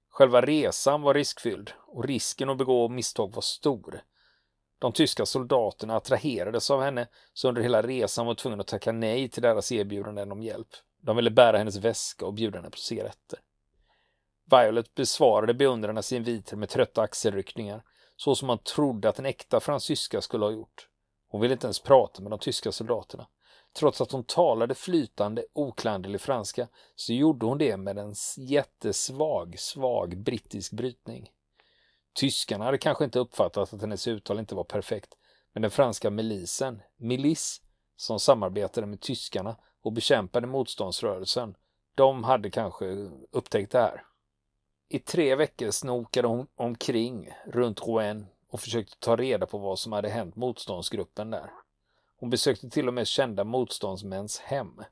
Själva 0.09 0.41
resan 0.41 1.03
var 1.03 1.15
riskfylld 1.15 1.73
och 1.87 2.05
risken 2.05 2.51
att 2.51 2.59
begå 2.59 2.89
misstag 2.89 3.35
var 3.35 3.43
stor. 3.43 4.03
De 4.79 4.93
tyska 4.93 5.27
soldaterna 5.27 5.97
attraherades 5.97 6.71
av 6.71 6.83
henne 6.83 7.07
så 7.33 7.49
under 7.49 7.63
hela 7.63 7.83
resan 7.83 8.27
var 8.27 8.35
tvungen 8.35 8.61
att 8.61 8.67
tacka 8.67 8.93
nej 8.93 9.29
till 9.29 9.43
deras 9.43 9.73
erbjudanden 9.73 10.33
om 10.33 10.43
hjälp. 10.43 10.69
De 11.01 11.17
ville 11.17 11.31
bära 11.31 11.59
hennes 11.59 11.77
väska 11.77 12.27
och 12.27 12.35
bjuda 12.35 12.59
henne 12.59 12.71
på 12.71 12.77
cigaretter. 12.77 13.39
Violet 14.51 14.95
besvarade 14.95 15.55
beundrarnas 15.55 16.13
inviter 16.13 16.57
med 16.57 16.69
trötta 16.69 17.03
axelryckningar, 17.03 17.83
så 18.17 18.35
som 18.35 18.47
man 18.47 18.59
trodde 18.59 19.09
att 19.09 19.19
en 19.19 19.27
äkta 19.27 19.61
fransyska 19.61 20.21
skulle 20.21 20.45
ha 20.45 20.53
gjort. 20.53 20.89
Hon 21.29 21.41
ville 21.41 21.55
inte 21.55 21.67
ens 21.67 21.81
prata 21.81 22.23
med 22.23 22.33
de 22.33 22.39
tyska 22.39 22.73
soldaterna. 22.73 23.27
Trots 23.73 24.01
att 24.01 24.13
hon 24.13 24.25
talade 24.25 24.75
flytande, 24.75 25.45
oklanderlig 25.53 26.21
franska 26.21 26.69
så 26.95 27.13
gjorde 27.13 27.47
hon 27.47 27.59
det 27.59 27.77
med 27.77 27.99
en 27.99 28.15
jättesvag, 28.37 29.59
svag 29.59 30.19
brittisk 30.19 30.73
brytning. 30.73 31.31
Tyskarna 32.15 32.65
hade 32.65 32.79
kanske 32.79 33.05
inte 33.05 33.19
uppfattat 33.19 33.73
att 33.73 33.81
hennes 33.81 34.09
uttal 34.09 34.39
inte 34.39 34.55
var 34.55 34.65
perfekt, 34.65 35.15
men 35.53 35.63
den 35.63 35.71
franska 35.71 36.11
milisen, 36.11 36.83
milis, 36.97 37.61
som 37.97 38.21
samarbetade 38.21 38.87
med 38.87 39.01
tyskarna 39.01 39.57
och 39.83 39.93
bekämpade 39.93 40.47
motståndsrörelsen, 40.47 41.55
de 41.95 42.25
hade 42.25 42.51
kanske 42.51 42.87
upptäckt 43.31 43.73
det 43.73 43.79
här. 43.79 44.08
I 44.91 44.99
tre 44.99 45.35
veckor 45.35 45.71
snokade 45.71 46.29
hon 46.29 46.47
omkring 46.57 47.33
runt 47.47 47.81
Rouen 47.81 48.27
och 48.49 48.61
försökte 48.61 48.99
ta 48.99 49.17
reda 49.17 49.47
på 49.47 49.59
vad 49.59 49.79
som 49.79 49.93
hade 49.93 50.09
hänt 50.09 50.37
motståndsgruppen 50.37 51.31
där. 51.31 51.51
Hon 52.17 52.31
besökte 52.31 52.71
till 52.71 52.89
och 52.89 52.95
med 52.95 53.07
kända 53.07 53.45
motståndsmäns 53.45 54.39
hem. 54.39 54.83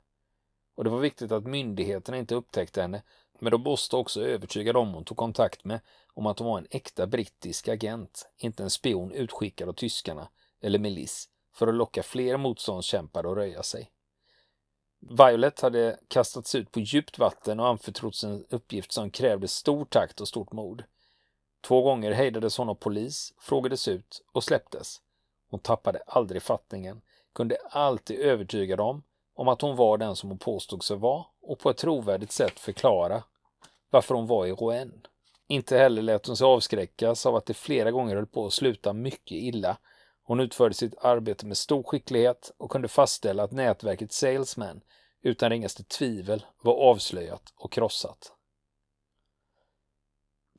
Och 0.75 0.83
det 0.83 0.89
var 0.89 0.99
viktigt 0.99 1.31
att 1.31 1.47
myndigheterna 1.47 2.17
inte 2.17 2.35
upptäckte 2.35 2.81
henne, 2.81 3.03
men 3.39 3.51
de 3.51 3.61
måste 3.61 3.95
också 3.95 4.21
övertyga 4.21 4.73
dem 4.73 4.93
hon 4.93 5.05
tog 5.05 5.17
kontakt 5.17 5.65
med 5.65 5.79
om 6.13 6.25
att 6.25 6.39
hon 6.39 6.47
var 6.47 6.57
en 6.57 6.67
äkta 6.71 7.07
brittisk 7.07 7.67
agent, 7.67 8.29
inte 8.37 8.63
en 8.63 8.69
spion 8.69 9.11
utskickad 9.11 9.69
av 9.69 9.73
tyskarna 9.73 10.29
eller 10.61 10.79
milis 10.79 11.29
för 11.53 11.67
att 11.67 11.75
locka 11.75 12.03
fler 12.03 12.37
motståndskämpar 12.37 13.31
att 13.31 13.37
röja 13.37 13.63
sig. 13.63 13.91
Violet 14.99 15.61
hade 15.61 15.99
kastats 16.07 16.55
ut 16.55 16.71
på 16.71 16.79
djupt 16.79 17.19
vatten 17.19 17.59
och 17.59 17.67
anförtrotts 17.67 18.23
en 18.23 18.45
uppgift 18.49 18.91
som 18.91 19.11
krävde 19.11 19.47
stor 19.47 19.85
takt 19.85 20.21
och 20.21 20.27
stort 20.27 20.51
mod. 20.51 20.83
Två 21.61 21.81
gånger 21.81 22.11
hejdades 22.11 22.57
hon 22.57 22.69
av 22.69 22.75
polis, 22.75 23.33
frågades 23.39 23.87
ut 23.87 24.23
och 24.31 24.43
släpptes. 24.43 25.01
Hon 25.49 25.59
tappade 25.59 25.99
aldrig 26.07 26.41
fattningen, 26.41 27.01
kunde 27.33 27.57
alltid 27.69 28.19
övertyga 28.19 28.75
dem 28.75 29.03
om 29.33 29.47
att 29.47 29.61
hon 29.61 29.75
var 29.75 29.97
den 29.97 30.15
som 30.15 30.29
hon 30.29 30.39
påstod 30.39 30.83
sig 30.83 30.97
vara 30.97 31.25
och 31.41 31.59
på 31.59 31.69
ett 31.69 31.77
trovärdigt 31.77 32.31
sätt 32.31 32.59
förklara 32.59 33.23
varför 33.89 34.15
hon 34.15 34.27
var 34.27 34.45
i 34.45 34.51
Rouen. 34.51 35.01
Inte 35.47 35.77
heller 35.77 36.01
lät 36.01 36.27
hon 36.27 36.37
sig 36.37 36.45
avskräckas 36.45 37.25
av 37.25 37.35
att 37.35 37.45
det 37.45 37.53
flera 37.53 37.91
gånger 37.91 38.15
höll 38.15 38.25
på 38.25 38.45
att 38.45 38.53
sluta 38.53 38.93
mycket 38.93 39.37
illa. 39.37 39.77
Hon 40.27 40.39
utförde 40.39 40.73
sitt 40.73 40.97
arbete 40.97 41.45
med 41.45 41.57
stor 41.57 41.83
skicklighet 41.83 42.51
och 42.57 42.71
kunde 42.71 42.87
fastställa 42.87 43.43
att 43.43 43.51
nätverket 43.51 44.11
Salesman 44.11 44.81
utan 45.21 45.49
ringaste 45.49 45.83
tvivel 45.83 46.45
var 46.61 46.73
avslöjat 46.73 47.53
och 47.55 47.71
krossat. 47.71 48.33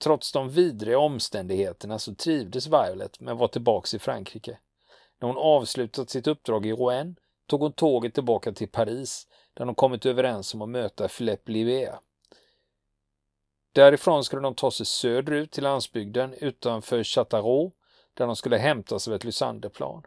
Trots 0.01 0.33
de 0.33 0.51
vidriga 0.51 0.99
omständigheterna 0.99 1.99
så 1.99 2.15
trivdes 2.15 2.67
Violet 2.67 3.21
men 3.21 3.37
var 3.37 3.49
tillbaka 3.49 3.97
i 3.97 3.99
Frankrike. 3.99 4.59
När 5.21 5.29
hon 5.29 5.37
avslutat 5.37 6.11
sitt 6.11 6.27
uppdrag 6.27 6.67
i 6.67 6.73
Rouen 6.73 7.17
tog 7.47 7.61
hon 7.61 7.73
tåget 7.73 8.15
tillbaka 8.15 8.53
till 8.53 8.69
Paris 8.69 9.27
där 9.55 9.65
de 9.65 9.75
kommit 9.75 10.07
överens 10.07 10.55
om 10.55 10.63
att 10.63 10.69
möta 10.69 11.09
Philippe 11.09 11.53
Livet. 11.53 11.95
Därifrån 13.73 14.25
skulle 14.25 14.43
de 14.43 14.55
ta 14.55 14.71
sig 14.71 14.87
söderut 14.87 15.51
till 15.51 15.63
landsbygden 15.63 16.35
utanför 16.35 17.05
Châteauroux 17.05 17.78
där 18.19 18.27
de 18.27 18.37
skulle 18.37 18.57
hämtas 18.57 19.09
av 19.09 19.15
ett 19.15 19.25
Lysanderplan. 19.25 20.03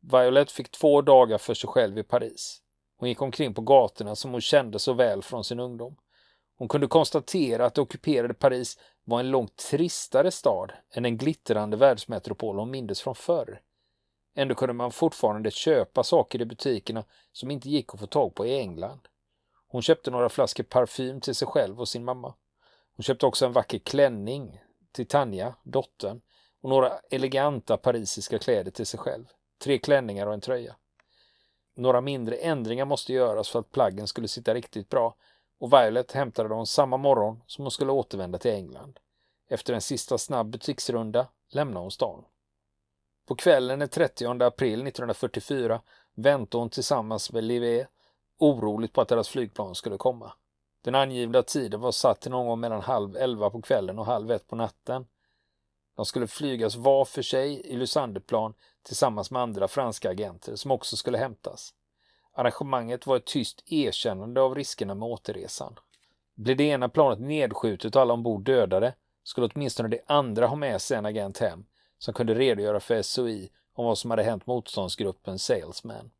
Violet 0.00 0.50
fick 0.50 0.70
två 0.70 1.02
dagar 1.02 1.38
för 1.38 1.54
sig 1.54 1.68
själv 1.68 1.98
i 1.98 2.02
Paris. 2.02 2.62
Hon 2.96 3.08
gick 3.08 3.22
omkring 3.22 3.54
på 3.54 3.60
gatorna 3.60 4.16
som 4.16 4.30
hon 4.30 4.40
kände 4.40 4.78
så 4.78 4.92
väl 4.92 5.22
från 5.22 5.44
sin 5.44 5.60
ungdom. 5.60 5.96
Hon 6.56 6.68
kunde 6.68 6.86
konstatera 6.86 7.66
att 7.66 7.74
det 7.74 7.80
ockuperade 7.80 8.34
Paris 8.34 8.78
var 9.04 9.20
en 9.20 9.30
långt 9.30 9.56
tristare 9.56 10.30
stad 10.30 10.72
än 10.94 11.02
den 11.02 11.16
glittrande 11.16 11.76
världsmetropol 11.76 12.58
hon 12.58 12.70
mindes 12.70 13.00
från 13.00 13.14
förr. 13.14 13.60
Ändå 14.34 14.54
kunde 14.54 14.74
man 14.74 14.92
fortfarande 14.92 15.50
köpa 15.50 16.04
saker 16.04 16.40
i 16.40 16.44
butikerna 16.44 17.04
som 17.32 17.50
inte 17.50 17.68
gick 17.68 17.94
att 17.94 18.00
få 18.00 18.06
tag 18.06 18.34
på 18.34 18.46
i 18.46 18.58
England. 18.58 19.00
Hon 19.68 19.82
köpte 19.82 20.10
några 20.10 20.28
flaskor 20.28 20.64
parfym 20.64 21.20
till 21.20 21.34
sig 21.34 21.48
själv 21.48 21.80
och 21.80 21.88
sin 21.88 22.04
mamma. 22.04 22.34
Hon 22.96 23.04
köpte 23.04 23.26
också 23.26 23.46
en 23.46 23.52
vacker 23.52 23.78
klänning 23.78 24.60
till 24.92 25.06
Tanja, 25.06 25.54
dottern, 25.62 26.20
och 26.60 26.70
några 26.70 26.98
eleganta 27.10 27.76
parisiska 27.76 28.38
kläder 28.38 28.70
till 28.70 28.86
sig 28.86 29.00
själv. 29.00 29.24
Tre 29.62 29.78
klänningar 29.78 30.26
och 30.26 30.34
en 30.34 30.40
tröja. 30.40 30.76
Några 31.76 32.00
mindre 32.00 32.36
ändringar 32.36 32.84
måste 32.84 33.12
göras 33.12 33.48
för 33.48 33.58
att 33.58 33.70
plaggen 33.70 34.06
skulle 34.06 34.28
sitta 34.28 34.54
riktigt 34.54 34.88
bra 34.88 35.14
och 35.60 35.72
Violet 35.72 36.12
hämtade 36.12 36.48
dem 36.48 36.66
samma 36.66 36.96
morgon 36.96 37.42
som 37.46 37.64
hon 37.64 37.70
skulle 37.70 37.92
återvända 37.92 38.38
till 38.38 38.50
England. 38.50 38.98
Efter 39.48 39.74
en 39.74 39.80
sista 39.80 40.18
snabb 40.18 40.50
butiksrunda 40.50 41.26
lämnade 41.48 41.84
hon 41.84 41.90
stan. 41.90 42.24
På 43.26 43.34
kvällen 43.34 43.78
den 43.78 43.88
30 43.88 44.42
april 44.42 44.86
1944 44.86 45.80
väntade 46.14 46.60
hon 46.60 46.70
tillsammans 46.70 47.32
med 47.32 47.44
Livet 47.44 47.88
oroligt 48.38 48.92
på 48.92 49.00
att 49.00 49.08
deras 49.08 49.28
flygplan 49.28 49.74
skulle 49.74 49.96
komma. 49.96 50.32
Den 50.84 50.94
angivna 50.94 51.42
tiden 51.42 51.80
var 51.80 51.92
satt 51.92 52.20
till 52.20 52.30
någon 52.30 52.46
gång 52.46 52.60
mellan 52.60 52.80
halv 52.80 53.16
elva 53.16 53.50
på 53.50 53.62
kvällen 53.62 53.98
och 53.98 54.06
halv 54.06 54.30
ett 54.30 54.48
på 54.48 54.56
natten. 54.56 55.06
De 56.00 56.06
skulle 56.06 56.26
flygas 56.26 56.76
var 56.76 57.04
för 57.04 57.22
sig 57.22 57.66
i 57.66 57.76
Lysanderplan 57.76 58.54
tillsammans 58.82 59.30
med 59.30 59.42
andra 59.42 59.68
franska 59.68 60.10
agenter 60.10 60.56
som 60.56 60.70
också 60.70 60.96
skulle 60.96 61.18
hämtas. 61.18 61.74
Arrangemanget 62.32 63.06
var 63.06 63.16
ett 63.16 63.26
tyst 63.26 63.62
erkännande 63.66 64.40
av 64.40 64.54
riskerna 64.54 64.94
med 64.94 65.08
återresan. 65.08 65.78
Blev 66.34 66.56
det 66.56 66.64
ena 66.64 66.88
planet 66.88 67.20
nedskjutet 67.20 67.96
och 67.96 68.02
alla 68.02 68.14
ombord 68.14 68.44
dödade 68.44 68.94
skulle 69.22 69.46
åtminstone 69.46 69.88
det 69.88 70.00
andra 70.06 70.46
ha 70.46 70.56
med 70.56 70.82
sig 70.82 70.96
en 70.96 71.06
agent 71.06 71.38
hem 71.38 71.64
som 71.98 72.14
kunde 72.14 72.34
redogöra 72.34 72.80
för 72.80 73.02
SOI 73.02 73.50
om 73.74 73.84
vad 73.86 73.98
som 73.98 74.10
hade 74.10 74.22
hänt 74.22 74.46
motståndsgruppen 74.46 75.38
Salesman. 75.38 76.10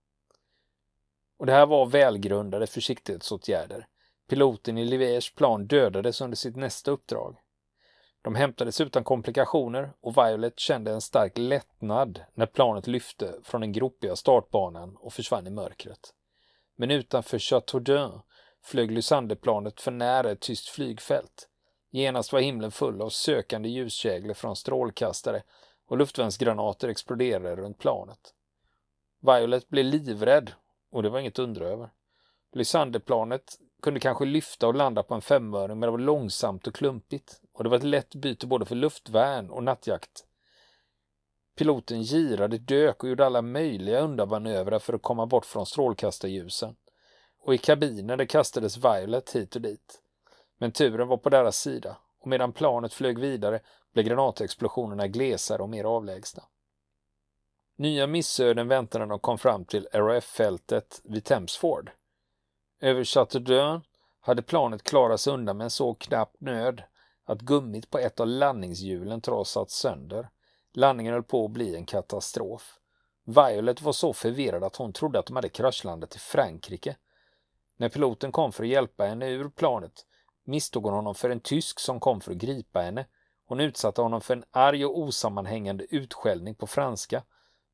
Och 1.39 1.47
det 1.47 1.53
här 1.53 1.67
var 1.67 1.87
välgrundade 1.87 2.67
försiktighetsåtgärder. 2.67 3.87
Piloten 4.29 4.79
i 4.79 4.85
Liviers 4.85 5.35
plan 5.35 5.67
dödades 5.67 6.21
under 6.21 6.37
sitt 6.37 6.57
nästa 6.57 6.91
uppdrag. 6.91 7.37
De 8.23 8.35
hämtades 8.35 8.81
utan 8.81 9.05
komplikationer 9.05 9.93
och 10.01 10.17
Violet 10.17 10.59
kände 10.59 10.93
en 10.93 11.01
stark 11.01 11.39
lättnad 11.39 12.25
när 12.35 12.47
planet 12.47 12.87
lyfte 12.87 13.35
från 13.43 13.61
den 13.61 13.73
gropiga 13.73 14.17
startbanan 14.17 14.97
och 14.97 15.13
försvann 15.13 15.47
i 15.47 15.51
mörkret. 15.51 16.15
Men 16.77 16.91
utanför 16.91 17.39
Chateaudun 17.39 18.21
flög 18.63 18.91
Lysanderplanet 18.91 19.81
för 19.81 19.91
nära 19.91 20.31
ett 20.31 20.41
tyst 20.41 20.69
flygfält. 20.69 21.49
Genast 21.91 22.33
var 22.33 22.41
himlen 22.41 22.71
full 22.71 23.03
av 23.03 23.09
sökande 23.09 23.69
ljuskäglor 23.69 24.35
från 24.35 24.57
strålkastare 24.57 25.43
och 25.89 25.99
luftvärnsgranater 25.99 26.89
exploderade 26.89 27.57
runt 27.57 27.79
planet. 27.79 28.35
Violet 29.21 29.69
blev 29.69 29.85
livrädd 29.85 30.53
och 30.91 31.03
det 31.03 31.11
var 31.11 31.19
inget 31.19 31.39
undra 31.39 31.69
över. 31.69 31.91
Lysanderplanet 32.53 33.59
kunde 33.81 34.01
kanske 34.01 34.25
lyfta 34.25 34.67
och 34.67 34.75
landa 34.75 35.03
på 35.03 35.15
en 35.15 35.23
femöring 35.23 35.79
men 35.79 35.87
det 35.87 35.91
var 35.91 35.99
långsamt 35.99 36.67
och 36.67 36.75
klumpigt 36.75 37.41
och 37.53 37.65
det 37.65 37.71
var 37.71 37.77
ett 37.77 37.83
lätt 37.83 38.15
byte 38.15 38.47
både 38.47 38.65
för 38.65 38.75
luftvärn 38.75 39.51
och 39.51 39.65
nattjakt. 39.65 40.25
Piloten 41.57 42.03
girade, 42.03 42.59
dök 42.59 43.03
och 43.03 43.09
gjorde 43.09 43.27
alla 43.27 43.43
möjliga 43.43 44.01
undanmanövrar 44.01 44.79
för 44.79 44.93
att 44.93 45.03
komma 45.03 45.27
bort 45.27 45.47
från 45.47 45.67
strålkastarljusen. 45.67 46.77
Och 47.39 47.55
i 47.55 47.59
kabinen 47.59 48.19
det 48.19 48.27
kastades 48.27 48.77
Violet 48.77 49.31
hit 49.37 49.57
och 49.57 49.63
dit. 49.63 50.01
Men 50.59 50.73
turen 50.73 51.09
var 51.09 51.17
på 51.17 51.29
deras 51.29 51.59
sida 51.59 51.97
och 52.21 52.29
medan 52.29 52.53
planet 52.53 52.93
flög 52.93 53.19
vidare 53.19 53.61
blev 53.93 54.07
granatexplosionerna 54.07 55.09
glesare 55.09 55.63
och 55.63 55.69
mer 55.69 55.85
avlägsna. 55.85 56.43
Nya 57.77 58.07
missöden 58.07 58.69
väntade 58.69 59.05
när 59.05 59.11
de 59.11 59.19
kom 59.19 59.39
fram 59.39 59.65
till 59.65 59.89
RAF-fältet 59.93 61.01
vid 61.05 61.25
Thamesford. 61.25 61.91
Över 62.83 63.05
Chateaudun 63.05 63.81
hade 64.21 64.43
planet 64.43 64.83
klarat 64.83 65.21
sig 65.21 65.33
undan 65.33 65.57
med 65.57 65.65
en 65.65 65.71
så 65.71 65.95
knapp 65.95 66.37
nöd 66.39 66.83
att 67.25 67.41
gummit 67.41 67.91
på 67.91 67.99
ett 67.99 68.21
av 68.21 68.27
landningshjulen 68.27 69.21
trasats 69.21 69.75
sönder. 69.75 70.29
Landningen 70.73 71.13
höll 71.13 71.23
på 71.23 71.45
att 71.45 71.51
bli 71.51 71.77
en 71.77 71.87
katastrof. 71.87 72.79
Violet 73.25 73.83
var 73.83 73.93
så 73.93 74.13
förvirrad 74.13 74.65
att 74.65 74.77
hon 74.77 74.93
trodde 74.93 75.19
att 75.19 75.27
de 75.27 75.37
hade 75.37 75.49
kraschlandat 75.49 76.17
i 76.17 76.19
Frankrike. 76.19 76.97
När 77.77 77.89
piloten 77.89 78.33
kom 78.33 78.53
för 78.53 78.65
att 78.65 78.71
hjälpa 78.71 79.05
henne 79.05 79.29
ur 79.29 79.49
planet 79.49 80.07
misstog 80.45 80.85
hon 80.85 80.95
honom 80.95 81.15
för 81.15 81.31
en 81.31 81.41
tysk 81.41 81.81
som 81.81 82.01
kom 82.01 82.21
för 82.21 82.33
att 82.33 82.39
gripa 82.39 82.81
henne. 82.81 83.07
Hon 83.47 83.61
utsatte 83.61 84.03
honom 84.03 84.21
för 84.21 84.37
en 84.37 84.45
arg 84.51 84.85
och 84.85 84.99
osammanhängande 84.99 85.87
utskällning 85.91 86.55
på 86.55 86.67
franska. 86.67 87.23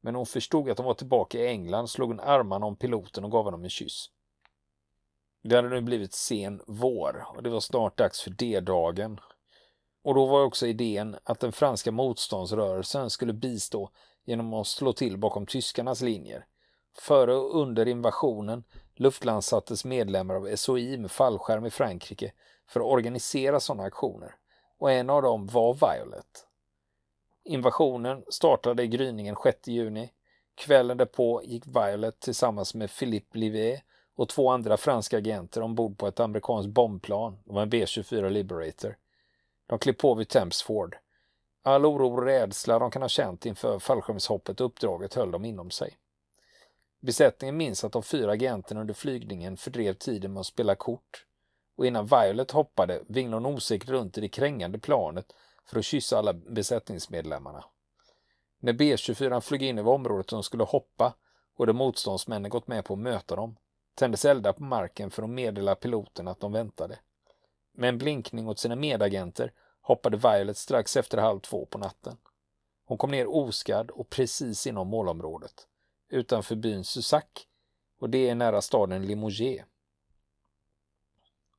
Men 0.00 0.14
hon 0.14 0.26
förstod 0.26 0.70
att 0.70 0.76
de 0.76 0.86
var 0.86 0.94
tillbaka 0.94 1.38
i 1.38 1.46
England, 1.46 1.88
slog 1.88 2.08
hon 2.08 2.20
armarna 2.20 2.66
om 2.66 2.76
piloten 2.76 3.24
och 3.24 3.30
gav 3.30 3.44
honom 3.44 3.64
en 3.64 3.70
kyss. 3.70 4.10
Det 5.48 5.56
hade 5.56 5.68
nu 5.68 5.80
blivit 5.80 6.14
sen 6.14 6.62
vår 6.66 7.26
och 7.36 7.42
det 7.42 7.50
var 7.50 7.60
snart 7.60 7.98
dags 7.98 8.20
för 8.20 8.30
D-dagen. 8.30 9.20
Och 10.02 10.14
då 10.14 10.26
var 10.26 10.44
också 10.44 10.66
idén 10.66 11.16
att 11.24 11.40
den 11.40 11.52
franska 11.52 11.92
motståndsrörelsen 11.92 13.10
skulle 13.10 13.32
bistå 13.32 13.90
genom 14.24 14.54
att 14.54 14.66
slå 14.66 14.92
till 14.92 15.18
bakom 15.18 15.46
tyskarnas 15.46 16.00
linjer. 16.00 16.46
Före 16.98 17.34
och 17.34 17.60
under 17.60 17.88
invasionen 17.88 18.64
luftlandsattes 18.94 19.84
medlemmar 19.84 20.34
av 20.34 20.56
SOI 20.56 20.98
med 20.98 21.10
fallskärm 21.10 21.66
i 21.66 21.70
Frankrike 21.70 22.32
för 22.68 22.80
att 22.80 22.86
organisera 22.86 23.60
sådana 23.60 23.82
aktioner 23.82 24.34
och 24.78 24.92
en 24.92 25.10
av 25.10 25.22
dem 25.22 25.46
var 25.46 25.74
Violet. 25.74 26.46
Invasionen 27.44 28.24
startade 28.28 28.82
i 28.82 28.88
gryningen 28.88 29.36
6 29.42 29.68
juni. 29.68 30.12
Kvällen 30.54 30.96
därpå 30.96 31.42
gick 31.44 31.66
Violet 31.66 32.20
tillsammans 32.20 32.74
med 32.74 32.90
Philippe 32.98 33.38
Livet 33.38 33.82
och 34.16 34.28
två 34.28 34.50
andra 34.50 34.76
franska 34.76 35.18
agenter 35.18 35.60
ombord 35.60 35.98
på 35.98 36.06
ett 36.06 36.20
amerikanskt 36.20 36.70
bombplan. 36.70 37.38
Det 37.44 37.52
var 37.52 37.62
en 37.62 37.70
B-24 37.70 38.30
Liberator. 38.30 38.96
De 39.66 39.78
klev 39.78 39.92
på 39.92 40.14
vid 40.14 40.28
Thamesford. 40.28 40.96
All 41.62 41.86
oro 41.86 42.12
och 42.12 42.22
rädsla 42.22 42.78
de 42.78 42.90
kan 42.90 43.02
ha 43.02 43.08
känt 43.08 43.46
inför 43.46 43.78
fallskärmshoppet 43.78 44.60
och 44.60 44.66
uppdraget 44.66 45.14
höll 45.14 45.30
de 45.30 45.44
inom 45.44 45.70
sig. 45.70 45.96
Besättningen 47.00 47.56
minns 47.56 47.84
att 47.84 47.92
de 47.92 48.02
fyra 48.02 48.32
agenterna 48.32 48.80
under 48.80 48.94
flygningen 48.94 49.56
fördrev 49.56 49.94
tiden 49.94 50.32
med 50.32 50.40
att 50.40 50.46
spela 50.46 50.74
kort 50.74 51.26
och 51.76 51.86
innan 51.86 52.06
Violet 52.06 52.50
hoppade 52.50 53.02
vinglade 53.08 53.44
hon 53.44 53.54
osäkert 53.54 53.88
runt 53.88 54.18
i 54.18 54.20
det 54.20 54.28
krängande 54.28 54.78
planet 54.78 55.32
för 55.64 55.78
att 55.78 55.84
kyssa 55.84 56.18
alla 56.18 56.32
besättningsmedlemmarna. 56.32 57.64
När 58.58 58.72
B-24 58.72 59.40
flög 59.40 59.62
in 59.62 59.78
över 59.78 59.90
området 59.90 60.28
de 60.28 60.42
skulle 60.42 60.64
hoppa 60.64 61.14
och 61.56 61.66
de 61.66 61.76
motståndsmännen 61.76 62.50
gått 62.50 62.66
med 62.66 62.84
på 62.84 62.94
att 62.94 63.00
möta 63.00 63.36
dem 63.36 63.56
tändes 63.96 64.24
eldar 64.24 64.52
på 64.52 64.62
marken 64.62 65.10
för 65.10 65.22
att 65.22 65.30
meddela 65.30 65.74
piloten 65.74 66.28
att 66.28 66.40
de 66.40 66.52
väntade. 66.52 66.98
Med 67.72 67.88
en 67.88 67.98
blinkning 67.98 68.48
åt 68.48 68.58
sina 68.58 68.76
medagenter 68.76 69.52
hoppade 69.80 70.16
Violet 70.16 70.56
strax 70.56 70.96
efter 70.96 71.18
halv 71.18 71.40
två 71.40 71.66
på 71.66 71.78
natten. 71.78 72.16
Hon 72.84 72.98
kom 72.98 73.10
ner 73.10 73.26
oskadd 73.26 73.90
och 73.90 74.10
precis 74.10 74.66
inom 74.66 74.88
målområdet, 74.88 75.66
utanför 76.08 76.56
byn 76.56 76.84
Susac 76.84 77.24
och 77.98 78.10
det 78.10 78.28
är 78.28 78.34
nära 78.34 78.62
staden 78.62 79.06
Limoges. 79.06 79.64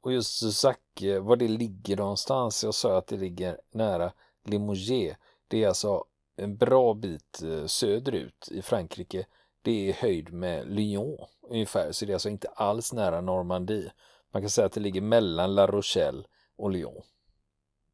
Och 0.02 0.14
just 0.14 0.40
Susac, 0.40 0.78
eh, 1.02 1.20
var 1.20 1.36
det 1.36 1.48
ligger 1.48 1.98
någonstans, 1.98 2.64
jag 2.64 2.74
sa 2.74 2.98
att 2.98 3.08
det 3.08 3.18
ligger 3.18 3.62
nära 3.72 4.14
Limoges. 4.44 5.18
Det 5.48 5.64
är 5.64 5.68
alltså 5.68 6.06
en 6.36 6.58
bra 6.58 6.94
bit 6.94 7.42
eh, 7.44 7.66
söderut 7.66 8.48
i 8.52 8.62
Frankrike. 8.62 9.26
Det 9.68 9.90
är 9.90 9.94
höjd 9.94 10.34
med 10.34 10.72
Lyon 10.72 11.28
ungefär, 11.42 11.92
så 11.92 12.06
det 12.06 12.12
är 12.12 12.14
alltså 12.14 12.30
inte 12.30 12.48
alls 12.48 12.94
nära 12.94 13.22
Normandie. 13.22 13.92
Man 14.32 14.42
kan 14.42 14.50
säga 14.50 14.66
att 14.66 14.74
det 14.74 14.80
ligger 14.80 15.02
mellan 15.02 15.56
La 15.56 15.68
Rochelle 15.68 16.24
och 16.58 16.72
Lyon. 16.72 17.02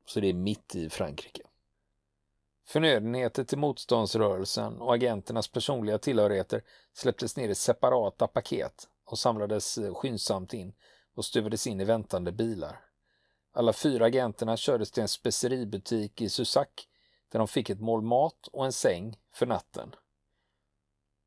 Så 0.06 0.20
det 0.20 0.28
är 0.28 0.34
mitt 0.34 0.76
i 0.76 0.90
Frankrike. 0.90 1.42
Förnödenheter 2.68 3.44
till 3.44 3.58
motståndsrörelsen 3.58 4.82
och 4.82 4.94
agenternas 4.94 5.48
personliga 5.48 5.98
tillhörigheter 5.98 6.64
släpptes 6.94 7.38
ner 7.38 7.50
i 7.50 7.56
separata 7.56 8.28
paket 8.28 8.88
och 9.06 9.20
samlades 9.20 9.78
eh, 9.78 9.94
skyndsamt 9.94 10.54
in 10.54 10.74
och 11.16 11.26
stuvades 11.26 11.68
in 11.68 11.82
i 11.82 11.86
väntande 11.86 12.32
bilar. 12.32 12.80
Alla 13.54 13.74
fyra 13.74 14.06
agenterna 14.06 14.58
kördes 14.58 14.92
till 14.92 15.02
en 15.02 15.08
speceributik 15.08 16.22
i 16.22 16.30
Susac 16.30 16.68
där 17.32 17.40
de 17.40 17.48
fick 17.48 17.70
ett 17.70 17.82
mål 17.82 18.02
mat 18.02 18.48
och 18.52 18.66
en 18.66 18.74
säng 18.74 19.18
för 19.32 19.46
natten. 19.46 19.96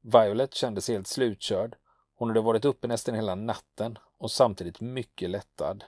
Violet 0.06 0.54
kände 0.54 0.80
sig 0.80 0.94
helt 0.94 1.06
slutkörd. 1.06 1.76
Hon 2.14 2.28
hade 2.28 2.40
varit 2.40 2.64
uppe 2.64 2.86
nästan 2.86 3.14
hela 3.14 3.34
natten 3.34 3.98
och 4.18 4.30
samtidigt 4.30 4.80
mycket 4.80 5.30
lättad. 5.30 5.84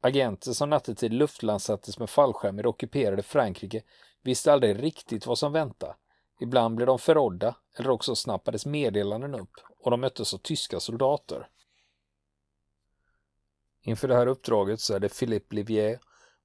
Agenter 0.00 0.52
som 0.52 0.70
nattetid 0.70 1.12
luftlandsattes 1.12 1.98
med 1.98 2.10
fallskärm 2.10 2.58
i 2.58 2.62
det 2.62 2.68
ockuperade 2.68 3.22
Frankrike 3.22 3.82
visste 4.22 4.52
aldrig 4.52 4.82
riktigt 4.82 5.26
vad 5.26 5.38
som 5.38 5.52
väntade. 5.52 5.96
Ibland 6.40 6.76
blev 6.76 6.86
de 6.86 6.98
förrådda 6.98 7.56
eller 7.78 7.90
också 7.90 8.14
snappades 8.16 8.66
meddelanden 8.66 9.34
upp 9.34 9.60
och 9.78 9.90
de 9.90 10.00
möttes 10.00 10.34
av 10.34 10.38
tyska 10.38 10.80
soldater. 10.80 11.48
Inför 13.82 14.08
det 14.08 14.14
här 14.14 14.26
uppdraget 14.26 14.80
så 14.80 14.92
hade 14.92 15.08
Philippe 15.08 15.54
Livier 15.54 15.98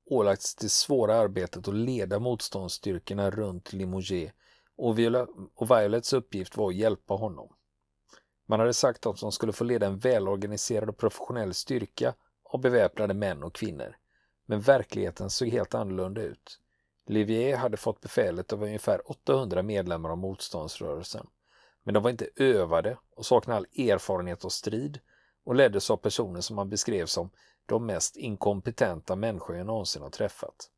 ålagts 0.06 0.56
det 0.56 0.70
svåra 0.70 1.16
arbetet 1.16 1.68
att 1.68 1.76
leda 1.76 2.20
motståndsstyrkorna 2.20 3.32
runt 3.32 3.74
Limoges 3.74 4.32
och, 4.80 5.00
Viola 5.00 5.28
och 5.56 5.72
Violets 5.72 6.14
uppgift 6.14 6.58
var 6.58 6.70
att 6.70 6.76
hjälpa 6.76 7.14
honom. 7.14 7.50
Man 8.46 8.60
hade 8.60 8.74
sagt 8.74 9.06
att 9.06 9.20
de 9.20 9.32
skulle 9.32 9.54
få 9.54 9.64
leda 9.64 9.88
en 9.88 10.00
välorganiserad 10.00 10.90
och 10.90 10.98
professionell 10.98 11.54
styrka 11.54 12.14
av 12.44 12.62
beväpnade 12.62 13.14
män 13.14 13.44
och 13.44 13.56
kvinnor. 13.56 13.96
Men 14.46 14.62
verkligheten 14.62 15.30
såg 15.30 15.48
helt 15.48 15.76
annorlunda 15.76 16.22
ut. 16.22 16.60
Livier 17.06 17.58
hade 17.58 17.78
fått 17.78 18.02
befälet 18.02 18.54
av 18.54 18.64
ungefär 18.64 19.12
800 19.12 19.64
medlemmar 19.64 20.10
av 20.10 20.18
motståndsrörelsen. 20.18 21.28
Men 21.84 21.94
de 21.94 22.04
var 22.04 22.10
inte 22.10 22.30
övade 22.36 22.98
och 23.16 23.26
saknade 23.26 23.58
all 23.58 23.66
erfarenhet 23.90 24.46
av 24.46 24.50
strid 24.50 25.00
och 25.44 25.56
leddes 25.56 25.92
av 25.92 25.98
personer 25.98 26.42
som 26.42 26.56
man 26.56 26.70
beskrev 26.70 27.06
som 27.06 27.30
de 27.66 27.86
mest 27.86 28.18
inkompetenta 28.18 29.16
människor 29.16 29.56
jag 29.56 29.66
någonsin 29.66 30.02
har 30.02 30.10
träffat. 30.10 30.70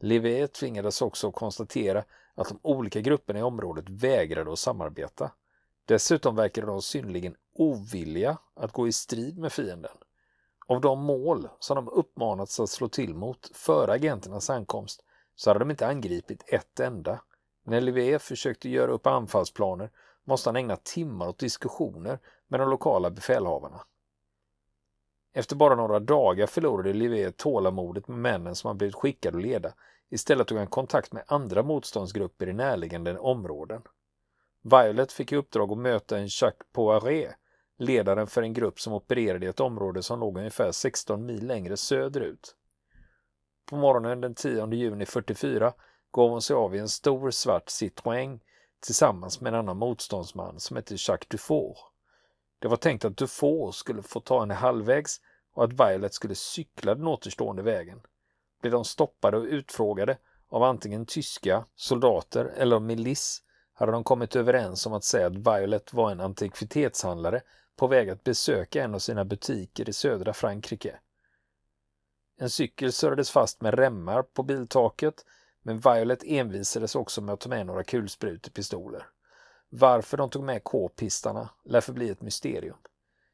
Livier 0.00 0.46
tvingades 0.46 1.02
också 1.02 1.30
konstatera 1.32 2.04
att 2.36 2.48
de 2.48 2.58
olika 2.62 3.00
grupperna 3.00 3.38
i 3.38 3.42
området 3.42 3.88
vägrade 3.88 4.52
att 4.52 4.58
samarbeta. 4.58 5.30
Dessutom 5.84 6.36
verkade 6.36 6.66
de 6.66 6.82
synnerligen 6.82 7.36
ovilliga 7.54 8.38
att 8.54 8.72
gå 8.72 8.88
i 8.88 8.92
strid 8.92 9.38
med 9.38 9.52
fienden. 9.52 9.96
Av 10.66 10.80
de 10.80 11.00
mål 11.00 11.48
som 11.58 11.74
de 11.74 11.88
uppmanats 11.88 12.60
att 12.60 12.70
slå 12.70 12.88
till 12.88 13.14
mot 13.14 13.50
före 13.54 13.92
agenternas 13.92 14.50
ankomst 14.50 15.04
så 15.34 15.50
hade 15.50 15.58
de 15.58 15.70
inte 15.70 15.86
angripit 15.86 16.44
ett 16.46 16.80
enda. 16.80 17.20
När 17.64 17.80
Livier 17.80 18.18
försökte 18.18 18.68
göra 18.68 18.92
upp 18.92 19.06
anfallsplaner 19.06 19.90
måste 20.24 20.48
han 20.48 20.56
ägna 20.56 20.76
timmar 20.76 21.28
åt 21.28 21.38
diskussioner 21.38 22.18
med 22.48 22.60
de 22.60 22.70
lokala 22.70 23.10
befälhavarna. 23.10 23.80
Efter 25.32 25.56
bara 25.56 25.74
några 25.74 26.00
dagar 26.00 26.46
förlorade 26.46 26.92
Livier 26.92 27.30
tålamodet 27.30 28.08
med 28.08 28.18
männen 28.18 28.54
som 28.54 28.68
han 28.68 28.78
blivit 28.78 28.94
skickad 28.94 29.36
att 29.36 29.42
leda. 29.42 29.72
Istället 30.10 30.46
tog 30.46 30.58
han 30.58 30.66
kontakt 30.66 31.12
med 31.12 31.24
andra 31.26 31.62
motståndsgrupper 31.62 32.48
i 32.48 32.52
närliggande 32.52 33.18
områden. 33.18 33.82
Violet 34.62 35.12
fick 35.12 35.32
i 35.32 35.36
uppdrag 35.36 35.72
att 35.72 35.78
möta 35.78 36.18
en 36.18 36.28
Jacques 36.28 36.66
Poiret, 36.72 37.34
ledaren 37.78 38.26
för 38.26 38.42
en 38.42 38.52
grupp 38.52 38.80
som 38.80 38.92
opererade 38.92 39.46
i 39.46 39.48
ett 39.48 39.60
område 39.60 40.02
som 40.02 40.20
låg 40.20 40.38
ungefär 40.38 40.72
16 40.72 41.26
mil 41.26 41.46
längre 41.46 41.76
söderut. 41.76 42.56
På 43.70 43.76
morgonen 43.76 44.20
den 44.20 44.34
10 44.34 44.66
juni 44.74 45.06
44 45.06 45.72
gav 46.12 46.30
hon 46.30 46.42
sig 46.42 46.56
av 46.56 46.74
i 46.74 46.78
en 46.78 46.88
stor 46.88 47.30
svart 47.30 47.68
Citroën 47.68 48.40
tillsammans 48.80 49.40
med 49.40 49.54
en 49.54 49.58
annan 49.58 49.76
motståndsman 49.76 50.60
som 50.60 50.76
hette 50.76 50.94
Jacques 50.98 51.28
Dufour. 51.28 51.76
Det 52.58 52.68
var 52.68 52.76
tänkt 52.76 53.04
att 53.04 53.16
Dufour 53.16 53.72
skulle 53.72 54.02
få 54.02 54.20
ta 54.20 54.40
henne 54.40 54.54
halvvägs 54.54 55.20
och 55.52 55.64
att 55.64 55.72
Violet 55.72 56.14
skulle 56.14 56.34
cykla 56.34 56.94
den 56.94 57.06
återstående 57.06 57.62
vägen. 57.62 58.00
Blev 58.60 58.72
de 58.72 58.84
stoppade 58.84 59.36
och 59.36 59.44
utfrågade 59.44 60.18
av 60.48 60.62
antingen 60.62 61.06
tyska 61.06 61.64
soldater 61.74 62.44
eller 62.44 62.80
milis 62.80 63.42
hade 63.72 63.92
de 63.92 64.04
kommit 64.04 64.36
överens 64.36 64.86
om 64.86 64.92
att 64.92 65.04
säga 65.04 65.26
att 65.26 65.36
Violet 65.36 65.92
var 65.92 66.10
en 66.10 66.20
antikvitetshandlare 66.20 67.42
på 67.76 67.86
väg 67.86 68.10
att 68.10 68.24
besöka 68.24 68.84
en 68.84 68.94
av 68.94 68.98
sina 68.98 69.24
butiker 69.24 69.88
i 69.88 69.92
södra 69.92 70.32
Frankrike. 70.32 70.98
En 72.38 72.50
cykel 72.50 72.92
surrades 72.92 73.30
fast 73.30 73.60
med 73.60 73.74
remmar 73.74 74.22
på 74.22 74.42
biltaket 74.42 75.24
men 75.62 75.78
Violet 75.78 76.22
envisades 76.24 76.94
också 76.94 77.20
med 77.20 77.32
att 77.32 77.40
ta 77.40 77.48
med 77.48 77.66
några 77.66 77.84
kulsprutepistoler. 77.84 79.06
Varför 79.68 80.16
de 80.16 80.30
tog 80.30 80.44
med 80.44 80.64
k-pistarna 80.64 81.48
lär 81.64 81.80
förbli 81.80 82.10
ett 82.10 82.22
mysterium. 82.22 82.76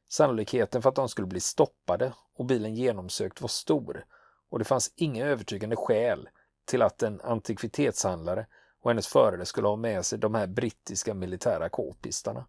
Sannolikheten 0.09 0.83
för 0.83 0.89
att 0.89 0.95
de 0.95 1.09
skulle 1.09 1.27
bli 1.27 1.41
stoppade 1.41 2.13
och 2.35 2.45
bilen 2.45 2.75
genomsökt 2.75 3.41
var 3.41 3.49
stor 3.49 4.05
och 4.53 4.59
det 4.59 4.65
fanns 4.65 4.93
inga 4.97 5.27
övertygande 5.27 5.77
skäl 5.77 6.29
till 6.65 6.83
att 6.83 7.03
en 7.03 7.21
antikvitetshandlare 7.21 8.47
och 8.81 8.91
hennes 8.91 9.07
förare 9.07 9.45
skulle 9.47 9.69
ha 9.69 9.77
med 9.77 10.05
sig 10.07 10.19
de 10.19 10.35
här 10.35 10.47
brittiska 10.47 11.15
militära 11.15 11.69
k-pistarna. 11.69 12.47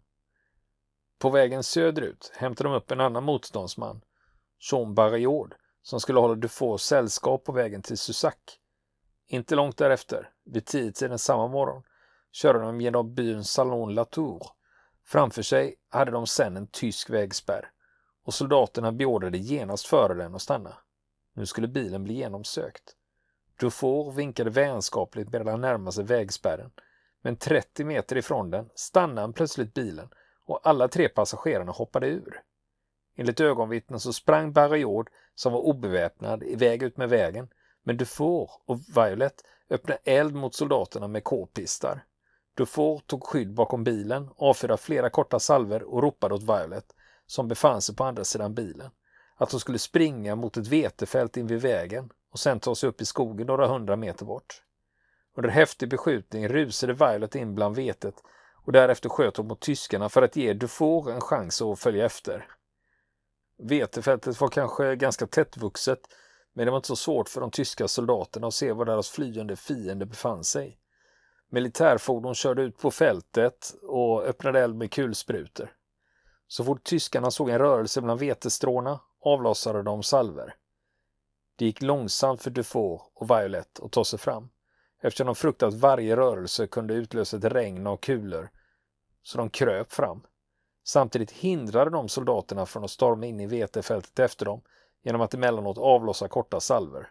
På 1.18 1.30
vägen 1.30 1.62
söderut 1.62 2.32
hämtade 2.34 2.68
de 2.68 2.76
upp 2.76 2.90
en 2.90 3.00
annan 3.00 3.24
motståndsman, 3.24 4.00
Jean 4.70 4.94
Barriord, 4.94 5.54
som 5.82 6.00
skulle 6.00 6.20
hålla 6.20 6.34
Dufour 6.34 6.76
sällskap 6.76 7.44
på 7.44 7.52
vägen 7.52 7.82
till 7.82 7.98
Susac. 7.98 8.34
Inte 9.26 9.54
långt 9.54 9.76
därefter, 9.76 10.30
vid 10.44 10.66
tiotiden 10.66 11.18
samma 11.18 11.48
morgon, 11.48 11.82
körde 12.32 12.58
de 12.58 12.80
genom 12.80 13.14
byn 13.14 13.44
Salon 13.44 13.94
Latour. 13.94 14.46
Framför 15.04 15.42
sig 15.42 15.74
hade 15.88 16.10
de 16.10 16.26
sedan 16.26 16.56
en 16.56 16.66
tysk 16.66 17.10
vägspärr 17.10 17.70
och 18.24 18.34
soldaterna 18.34 18.92
beordrade 18.92 19.38
genast 19.38 19.86
föraren 19.86 20.34
att 20.34 20.42
stanna. 20.42 20.76
Nu 21.34 21.46
skulle 21.46 21.68
bilen 21.68 22.04
bli 22.04 22.14
genomsökt. 22.14 22.96
Dufour 23.60 24.12
vinkade 24.12 24.50
vänskapligt 24.50 25.32
medan 25.32 25.46
han 25.46 25.60
närmade 25.60 25.92
sig 25.92 26.04
vägspärren. 26.04 26.70
Men 27.22 27.36
30 27.36 27.84
meter 27.84 28.16
ifrån 28.16 28.50
den 28.50 28.70
stannade 28.74 29.20
han 29.20 29.32
plötsligt 29.32 29.74
bilen 29.74 30.08
och 30.46 30.60
alla 30.62 30.88
tre 30.88 31.08
passagerarna 31.08 31.72
hoppade 31.72 32.06
ur. 32.06 32.42
Enligt 33.16 33.40
ögonvittnen 33.40 34.00
så 34.00 34.12
sprang 34.12 34.52
Barriord, 34.52 35.10
som 35.34 35.52
var 35.52 35.60
obeväpnad, 35.60 36.42
iväg 36.42 36.82
ut 36.82 36.96
med 36.96 37.08
vägen, 37.08 37.48
men 37.82 37.96
Dufour 37.96 38.50
och 38.64 38.80
Violet 38.96 39.44
öppnade 39.70 40.00
eld 40.04 40.34
mot 40.34 40.54
soldaterna 40.54 41.08
med 41.08 41.24
k-pistar. 41.24 42.04
Dufour 42.56 43.00
tog 43.06 43.24
skydd 43.24 43.54
bakom 43.54 43.84
bilen, 43.84 44.30
avfyrade 44.36 44.82
flera 44.82 45.10
korta 45.10 45.38
salver 45.38 45.82
och 45.82 46.02
ropade 46.02 46.34
åt 46.34 46.42
Violet, 46.42 46.94
som 47.26 47.48
befann 47.48 47.82
sig 47.82 47.96
på 47.96 48.04
andra 48.04 48.24
sidan 48.24 48.54
bilen, 48.54 48.90
att 49.36 49.52
hon 49.52 49.60
skulle 49.60 49.78
springa 49.78 50.36
mot 50.36 50.56
ett 50.56 50.66
vetefält 50.66 51.36
invid 51.36 51.60
vägen 51.60 52.10
och 52.32 52.38
sen 52.38 52.60
ta 52.60 52.74
sig 52.74 52.88
upp 52.88 53.00
i 53.00 53.04
skogen 53.04 53.46
några 53.46 53.66
hundra 53.66 53.96
meter 53.96 54.24
bort. 54.24 54.62
Under 55.36 55.50
häftig 55.50 55.88
beskjutning 55.88 56.48
rusade 56.48 56.92
Violet 56.92 57.34
in 57.34 57.54
bland 57.54 57.76
vetet 57.76 58.14
och 58.64 58.72
därefter 58.72 59.08
sköt 59.08 59.36
hon 59.36 59.46
mot 59.46 59.60
tyskarna 59.60 60.08
för 60.08 60.22
att 60.22 60.36
ge 60.36 60.52
Dufour 60.52 61.10
en 61.10 61.20
chans 61.20 61.62
att 61.62 61.78
följa 61.78 62.04
efter. 62.04 62.46
Vetefältet 63.58 64.40
var 64.40 64.48
kanske 64.48 64.96
ganska 64.96 65.26
tättvuxet 65.26 66.00
men 66.52 66.64
det 66.64 66.70
var 66.70 66.78
inte 66.78 66.88
så 66.88 66.96
svårt 66.96 67.28
för 67.28 67.40
de 67.40 67.50
tyska 67.50 67.88
soldaterna 67.88 68.46
att 68.46 68.54
se 68.54 68.72
var 68.72 68.84
deras 68.84 69.08
flyende 69.08 69.56
fiende 69.56 70.06
befann 70.06 70.44
sig. 70.44 70.78
Militärfordon 71.50 72.34
körde 72.34 72.62
ut 72.62 72.78
på 72.78 72.90
fältet 72.90 73.74
och 73.82 74.24
öppnade 74.24 74.60
eld 74.60 74.76
med 74.76 74.92
kulsprutor. 74.92 75.72
Så 76.48 76.64
fort 76.64 76.84
tyskarna 76.84 77.30
såg 77.30 77.50
en 77.50 77.58
rörelse 77.58 78.00
bland 78.00 78.20
vetestråna 78.20 79.00
avlossade 79.24 79.82
de 79.82 80.02
salver. 80.02 80.54
Det 81.56 81.64
gick 81.64 81.82
långsamt 81.82 82.42
för 82.42 82.50
Dufour 82.50 83.02
och 83.14 83.30
Violet 83.30 83.80
att 83.80 83.92
ta 83.92 84.04
sig 84.04 84.18
fram 84.18 84.48
eftersom 85.00 85.26
de 85.26 85.34
fruktade 85.34 85.76
att 85.76 85.80
varje 85.80 86.16
rörelse 86.16 86.66
kunde 86.66 86.94
utlösa 86.94 87.36
ett 87.36 87.44
regn 87.44 87.86
av 87.86 87.96
kulor. 87.96 88.50
Så 89.22 89.38
de 89.38 89.50
kröp 89.50 89.92
fram. 89.92 90.26
Samtidigt 90.84 91.30
hindrade 91.30 91.90
de 91.90 92.08
soldaterna 92.08 92.66
från 92.66 92.84
att 92.84 92.90
storma 92.90 93.26
in 93.26 93.40
i 93.40 93.46
vetefältet 93.46 94.18
efter 94.18 94.46
dem 94.46 94.62
genom 95.02 95.20
att 95.20 95.34
emellanåt 95.34 95.78
avlossa 95.78 96.28
korta 96.28 96.60
salver. 96.60 97.08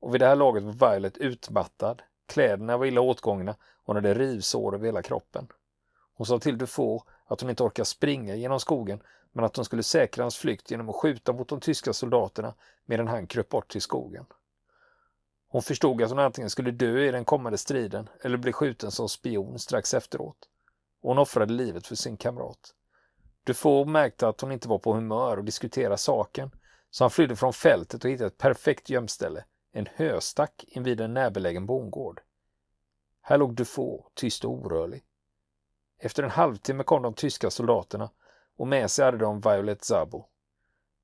Och 0.00 0.14
vid 0.14 0.20
det 0.20 0.26
här 0.26 0.36
laget 0.36 0.62
var 0.62 0.92
Violet 0.92 1.16
utmattad, 1.16 2.02
kläderna 2.26 2.76
var 2.76 2.86
illa 2.86 3.00
åtgångna 3.00 3.50
och 3.52 3.86
hon 3.86 3.96
hade 3.96 4.14
rivsår 4.14 4.74
över 4.74 4.86
hela 4.86 5.02
kroppen. 5.02 5.48
Hon 6.14 6.26
sa 6.26 6.38
till 6.38 6.58
Dufour 6.58 7.02
att 7.26 7.40
hon 7.40 7.50
inte 7.50 7.62
orkade 7.62 7.86
springa 7.86 8.34
genom 8.34 8.60
skogen 8.60 9.02
men 9.36 9.44
att 9.44 9.56
hon 9.56 9.64
skulle 9.64 9.82
säkra 9.82 10.24
hans 10.24 10.36
flykt 10.36 10.70
genom 10.70 10.88
att 10.88 10.96
skjuta 10.96 11.32
mot 11.32 11.48
de 11.48 11.60
tyska 11.60 11.92
soldaterna 11.92 12.54
medan 12.84 13.08
han 13.08 13.26
kröp 13.26 13.48
bort 13.48 13.68
till 13.72 13.82
skogen. 13.82 14.26
Hon 15.48 15.62
förstod 15.62 16.02
att 16.02 16.10
hon 16.10 16.18
antingen 16.18 16.50
skulle 16.50 16.70
dö 16.70 17.08
i 17.08 17.10
den 17.10 17.24
kommande 17.24 17.58
striden 17.58 18.08
eller 18.20 18.36
bli 18.36 18.52
skjuten 18.52 18.90
som 18.90 19.08
spion 19.08 19.58
strax 19.58 19.94
efteråt. 19.94 20.36
Och 21.02 21.10
hon 21.10 21.18
offrade 21.18 21.52
livet 21.52 21.86
för 21.86 21.94
sin 21.94 22.16
kamrat. 22.16 22.74
Dufour 23.44 23.84
märkte 23.84 24.28
att 24.28 24.40
hon 24.40 24.52
inte 24.52 24.68
var 24.68 24.78
på 24.78 24.94
humör 24.94 25.38
att 25.38 25.46
diskutera 25.46 25.96
saken, 25.96 26.50
så 26.90 27.04
han 27.04 27.10
flydde 27.10 27.36
från 27.36 27.52
fältet 27.52 28.04
och 28.04 28.10
hittade 28.10 28.26
ett 28.26 28.38
perfekt 28.38 28.90
gömställe, 28.90 29.44
en 29.72 29.88
höstack 29.94 30.64
invid 30.68 31.00
en 31.00 31.14
närbelägen 31.14 31.66
bondgård. 31.66 32.20
Här 33.22 33.38
låg 33.38 33.54
Dufour, 33.54 34.06
tyst 34.14 34.44
och 34.44 34.52
orörlig. 34.52 35.04
Efter 35.98 36.22
en 36.22 36.30
halvtimme 36.30 36.84
kom 36.84 37.02
de 37.02 37.14
tyska 37.14 37.50
soldaterna 37.50 38.10
och 38.56 38.68
med 38.68 38.90
sig 38.90 39.04
hade 39.04 39.18
de 39.18 39.40
Violet 39.40 39.84
Zabo. 39.84 40.26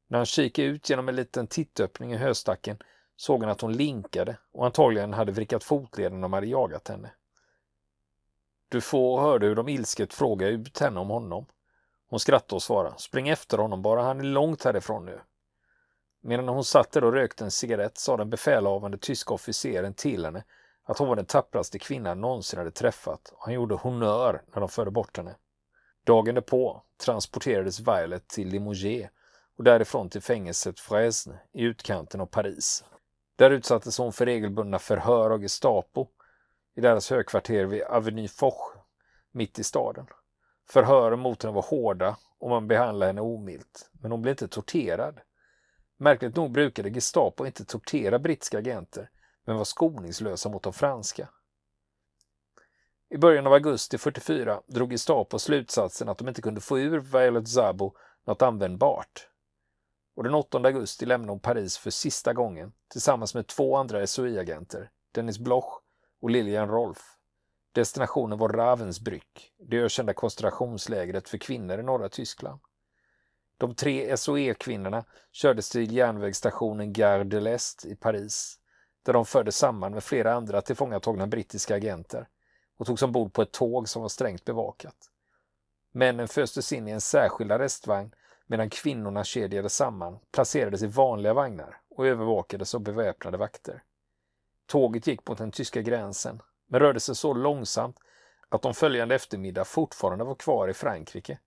När 0.08 0.18
han 0.18 0.26
kikade 0.26 0.68
ut 0.68 0.90
genom 0.90 1.08
en 1.08 1.16
liten 1.16 1.46
tittöppning 1.46 2.12
i 2.12 2.16
höstacken 2.16 2.78
såg 3.16 3.42
han 3.42 3.50
att 3.50 3.60
hon 3.60 3.72
linkade 3.72 4.36
och 4.52 4.66
antagligen 4.66 5.12
hade 5.12 5.32
vrickat 5.32 5.64
fotleden 5.64 6.12
när 6.12 6.22
de 6.22 6.32
hade 6.32 6.46
jagat 6.46 6.88
henne. 6.88 7.12
Dufour 8.68 9.20
hörde 9.20 9.46
hur 9.46 9.54
de 9.54 9.68
ilsket 9.68 10.14
frågade 10.14 10.52
ut 10.52 10.78
henne 10.78 11.00
om 11.00 11.08
honom. 11.08 11.46
Hon 12.08 12.20
skrattade 12.20 12.54
och 12.54 12.62
svarade, 12.62 12.98
spring 12.98 13.28
efter 13.28 13.58
honom 13.58 13.82
bara, 13.82 14.02
han 14.02 14.20
är 14.20 14.24
långt 14.24 14.64
härifrån 14.64 15.04
nu. 15.06 15.20
Medan 16.20 16.48
hon 16.48 16.64
satt 16.64 16.92
där 16.92 17.04
och 17.04 17.12
rökte 17.12 17.44
en 17.44 17.50
cigarett 17.50 17.98
sa 17.98 18.16
den 18.16 18.30
befälhavande 18.30 18.98
tyska 18.98 19.34
officeren 19.34 19.94
till 19.94 20.24
henne 20.24 20.44
att 20.84 20.98
hon 20.98 21.08
var 21.08 21.16
den 21.16 21.26
tappraste 21.26 21.78
kvinnan 21.78 22.20
någonsin 22.20 22.58
hade 22.58 22.70
träffat 22.70 23.32
och 23.36 23.44
han 23.44 23.54
gjorde 23.54 23.74
honör 23.74 24.42
när 24.54 24.60
de 24.60 24.68
förde 24.68 24.90
bort 24.90 25.16
henne. 25.16 25.34
Dagen 26.04 26.34
därpå 26.34 26.82
transporterades 27.04 27.80
Violet 27.80 28.28
till 28.28 28.48
Limoges 28.48 29.10
och 29.56 29.64
därifrån 29.64 30.08
till 30.08 30.22
fängelset 30.22 30.80
Fresne 30.80 31.40
i 31.52 31.62
utkanten 31.62 32.20
av 32.20 32.26
Paris. 32.26 32.84
Där 33.36 33.50
utsattes 33.50 33.98
hon 33.98 34.12
för 34.12 34.26
regelbundna 34.26 34.78
förhör 34.78 35.30
av 35.30 35.40
Gestapo 35.40 36.08
i 36.76 36.80
deras 36.80 37.10
högkvarter 37.10 37.64
vid 37.64 37.82
Avenue 37.82 38.28
Foch, 38.28 38.74
mitt 39.32 39.58
i 39.58 39.64
staden. 39.64 40.06
Förhören 40.68 41.20
mot 41.20 41.42
henne 41.42 41.54
var 41.54 41.62
hårda 41.62 42.16
och 42.38 42.50
man 42.50 42.68
behandlade 42.68 43.06
henne 43.06 43.20
omilt, 43.20 43.90
men 43.92 44.10
hon 44.10 44.22
blev 44.22 44.32
inte 44.32 44.48
torterad. 44.48 45.20
Märkligt 45.96 46.36
nog 46.36 46.52
brukade 46.52 46.90
Gestapo 46.90 47.46
inte 47.46 47.64
tortera 47.64 48.18
brittiska 48.18 48.58
agenter, 48.58 49.10
men 49.44 49.56
var 49.56 49.64
skoningslösa 49.64 50.48
mot 50.48 50.62
de 50.62 50.72
franska. 50.72 51.28
I 53.12 53.18
början 53.18 53.46
av 53.46 53.52
augusti 53.52 53.98
44 53.98 54.60
drog 54.66 54.90
Gestapo 54.90 55.38
slutsatsen 55.38 56.08
att 56.08 56.18
de 56.18 56.28
inte 56.28 56.42
kunde 56.42 56.60
få 56.60 56.78
ur 56.78 56.98
Violet 56.98 57.48
Zabo 57.48 57.94
något 58.24 58.42
användbart. 58.42 59.28
Och 60.16 60.24
den 60.24 60.34
8 60.34 60.58
augusti 60.58 61.06
lämnade 61.06 61.32
hon 61.32 61.40
Paris 61.40 61.78
för 61.78 61.90
sista 61.90 62.32
gången 62.32 62.72
tillsammans 62.88 63.34
med 63.34 63.46
två 63.46 63.76
andra 63.76 64.06
SOI-agenter, 64.06 64.90
Dennis 65.14 65.38
Bloch 65.38 65.82
och 66.20 66.30
Lilian 66.30 66.68
Rolf. 66.68 66.98
Destinationen 67.72 68.38
var 68.38 68.48
Ravensbrück, 68.48 69.52
det 69.58 69.76
ökända 69.76 70.14
koncentrationslägret 70.14 71.28
för 71.28 71.38
kvinnor 71.38 71.78
i 71.78 71.82
norra 71.82 72.08
Tyskland. 72.08 72.60
De 73.58 73.74
tre 73.74 74.16
SOE-kvinnorna 74.16 75.04
kördes 75.32 75.70
till 75.70 75.92
järnvägsstationen 75.92 76.92
Gare 76.92 77.24
de 77.24 77.40
l'Est 77.40 77.86
i 77.86 77.96
Paris, 77.96 78.58
där 79.02 79.12
de 79.12 79.26
fördes 79.26 79.56
samman 79.56 79.92
med 79.92 80.04
flera 80.04 80.34
andra 80.34 80.60
tillfångatagna 80.60 81.26
brittiska 81.26 81.74
agenter 81.74 82.28
och 82.82 82.86
togs 82.86 83.02
ombord 83.02 83.32
på 83.32 83.42
ett 83.42 83.52
tåg 83.52 83.88
som 83.88 84.02
var 84.02 84.08
strängt 84.08 84.44
bevakat. 84.44 84.96
Männen 85.92 86.28
föstes 86.28 86.72
in 86.72 86.88
i 86.88 86.90
en 86.90 87.00
särskild 87.00 87.52
arrestvagn 87.52 88.14
medan 88.46 88.70
kvinnorna 88.70 89.24
kedjades 89.24 89.74
samman, 89.74 90.18
placerades 90.32 90.82
i 90.82 90.86
vanliga 90.86 91.34
vagnar 91.34 91.80
och 91.88 92.06
övervakades 92.06 92.74
av 92.74 92.80
beväpnade 92.80 93.36
vakter. 93.36 93.82
Tåget 94.66 95.06
gick 95.06 95.28
mot 95.28 95.38
den 95.38 95.50
tyska 95.50 95.82
gränsen, 95.82 96.42
men 96.66 96.80
rörde 96.80 97.00
sig 97.00 97.14
så 97.14 97.34
långsamt 97.34 97.98
att 98.48 98.62
de 98.62 98.74
följande 98.74 99.14
eftermiddag 99.14 99.64
fortfarande 99.64 100.24
var 100.24 100.34
kvar 100.34 100.68
i 100.68 100.74
Frankrike. 100.74 101.38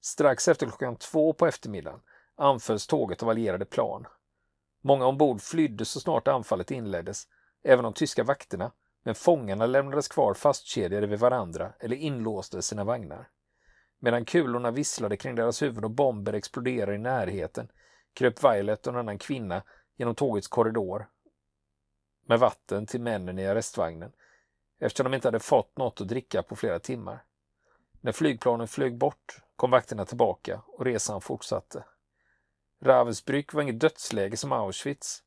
Strax 0.00 0.48
efter 0.48 0.66
klockan 0.66 0.96
två 0.96 1.32
på 1.32 1.46
eftermiddagen 1.46 2.00
anfölls 2.36 2.86
tåget 2.86 3.22
av 3.22 3.28
allierade 3.28 3.64
plan. 3.64 4.06
Många 4.80 5.06
ombord 5.06 5.40
flydde 5.40 5.84
så 5.84 6.00
snart 6.00 6.28
anfallet 6.28 6.70
inleddes, 6.70 7.28
även 7.62 7.84
de 7.84 7.92
tyska 7.92 8.24
vakterna, 8.24 8.72
men 9.06 9.14
fångarna 9.14 9.66
lämnades 9.66 10.08
kvar 10.08 10.34
fastkedjade 10.34 11.06
vid 11.06 11.18
varandra 11.18 11.72
eller 11.80 11.96
inlåsta 11.96 12.58
i 12.58 12.62
sina 12.62 12.84
vagnar. 12.84 13.28
Medan 13.98 14.24
kulorna 14.24 14.70
visslade 14.70 15.16
kring 15.16 15.34
deras 15.34 15.62
huvuden 15.62 15.84
och 15.84 15.90
bomber 15.90 16.32
exploderade 16.32 16.94
i 16.94 16.98
närheten 16.98 17.68
kröp 18.14 18.44
Violet 18.44 18.86
och 18.86 18.92
en 18.92 18.98
annan 18.98 19.18
kvinna 19.18 19.62
genom 19.96 20.14
tågets 20.14 20.48
korridor 20.48 21.08
med 22.26 22.38
vatten 22.38 22.86
till 22.86 23.00
männen 23.00 23.38
i 23.38 23.46
arrestvagnen 23.46 24.12
eftersom 24.78 25.04
de 25.04 25.14
inte 25.14 25.28
hade 25.28 25.40
fått 25.40 25.76
något 25.76 26.00
att 26.00 26.08
dricka 26.08 26.42
på 26.42 26.56
flera 26.56 26.78
timmar. 26.78 27.24
När 28.00 28.12
flygplanen 28.12 28.68
flög 28.68 28.98
bort 28.98 29.42
kom 29.56 29.70
vakterna 29.70 30.04
tillbaka 30.04 30.62
och 30.66 30.84
resan 30.84 31.20
fortsatte. 31.20 31.84
Ravensbrück 32.80 33.54
var 33.54 33.62
inget 33.62 33.80
dödsläge 33.80 34.36
som 34.36 34.52
Auschwitz 34.52 35.22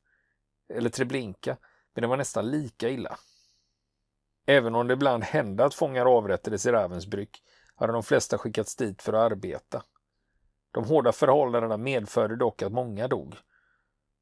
eller 0.68 0.90
Treblinka, 0.90 1.56
men 1.94 2.02
det 2.02 2.08
var 2.08 2.16
nästan 2.16 2.50
lika 2.50 2.88
illa. 2.88 3.18
Även 4.50 4.74
om 4.74 4.86
det 4.86 4.94
ibland 4.94 5.24
hände 5.24 5.64
att 5.64 5.74
fångar 5.74 6.06
avrättades 6.06 6.66
i 6.66 6.70
Ravensbrück 6.72 7.42
hade 7.74 7.92
de 7.92 8.02
flesta 8.02 8.38
skickats 8.38 8.76
dit 8.76 9.02
för 9.02 9.12
att 9.12 9.32
arbeta. 9.32 9.82
De 10.72 10.84
hårda 10.84 11.12
förhållandena 11.12 11.76
medförde 11.76 12.36
dock 12.36 12.62
att 12.62 12.72
många 12.72 13.08
dog. 13.08 13.36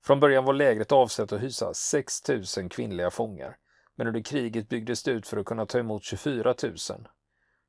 Från 0.04 0.20
början 0.20 0.44
var 0.44 0.52
lägret 0.52 0.92
avsett 0.92 1.32
att 1.32 1.42
hysa 1.42 1.74
6 1.74 2.28
000 2.28 2.68
kvinnliga 2.70 3.10
fångar, 3.10 3.56
men 3.94 4.06
under 4.06 4.20
kriget 4.20 4.68
byggdes 4.68 5.02
det 5.02 5.10
ut 5.10 5.26
för 5.26 5.36
att 5.36 5.46
kunna 5.46 5.66
ta 5.66 5.78
emot 5.78 6.04
24 6.04 6.54
000. 6.62 6.74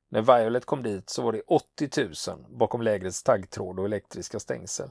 När 0.10 0.22
Violet 0.22 0.66
kom 0.66 0.84
dit 0.84 1.10
så 1.10 1.22
var 1.22 1.32
det 1.32 1.42
80 1.48 1.90
000 2.30 2.46
bakom 2.50 2.82
lägrets 2.82 3.24
taggtråd 3.24 3.80
och 3.80 3.86
elektriska 3.86 4.40
stängsel. 4.40 4.90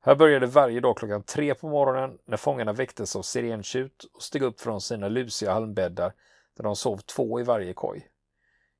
Här 0.00 0.14
började 0.14 0.46
varje 0.46 0.80
dag 0.80 0.96
klockan 0.96 1.22
tre 1.22 1.54
på 1.54 1.68
morgonen 1.68 2.18
när 2.24 2.36
fångarna 2.36 2.72
väcktes 2.72 3.16
av 3.16 3.22
sirentjut 3.22 4.04
och 4.14 4.22
steg 4.22 4.42
upp 4.42 4.60
från 4.60 4.80
sina 4.80 5.08
lusiga 5.08 5.52
halmbäddar 5.52 6.12
där 6.56 6.64
de 6.64 6.76
sov 6.76 6.96
två 6.96 7.40
i 7.40 7.42
varje 7.42 7.74
koj. 7.74 8.08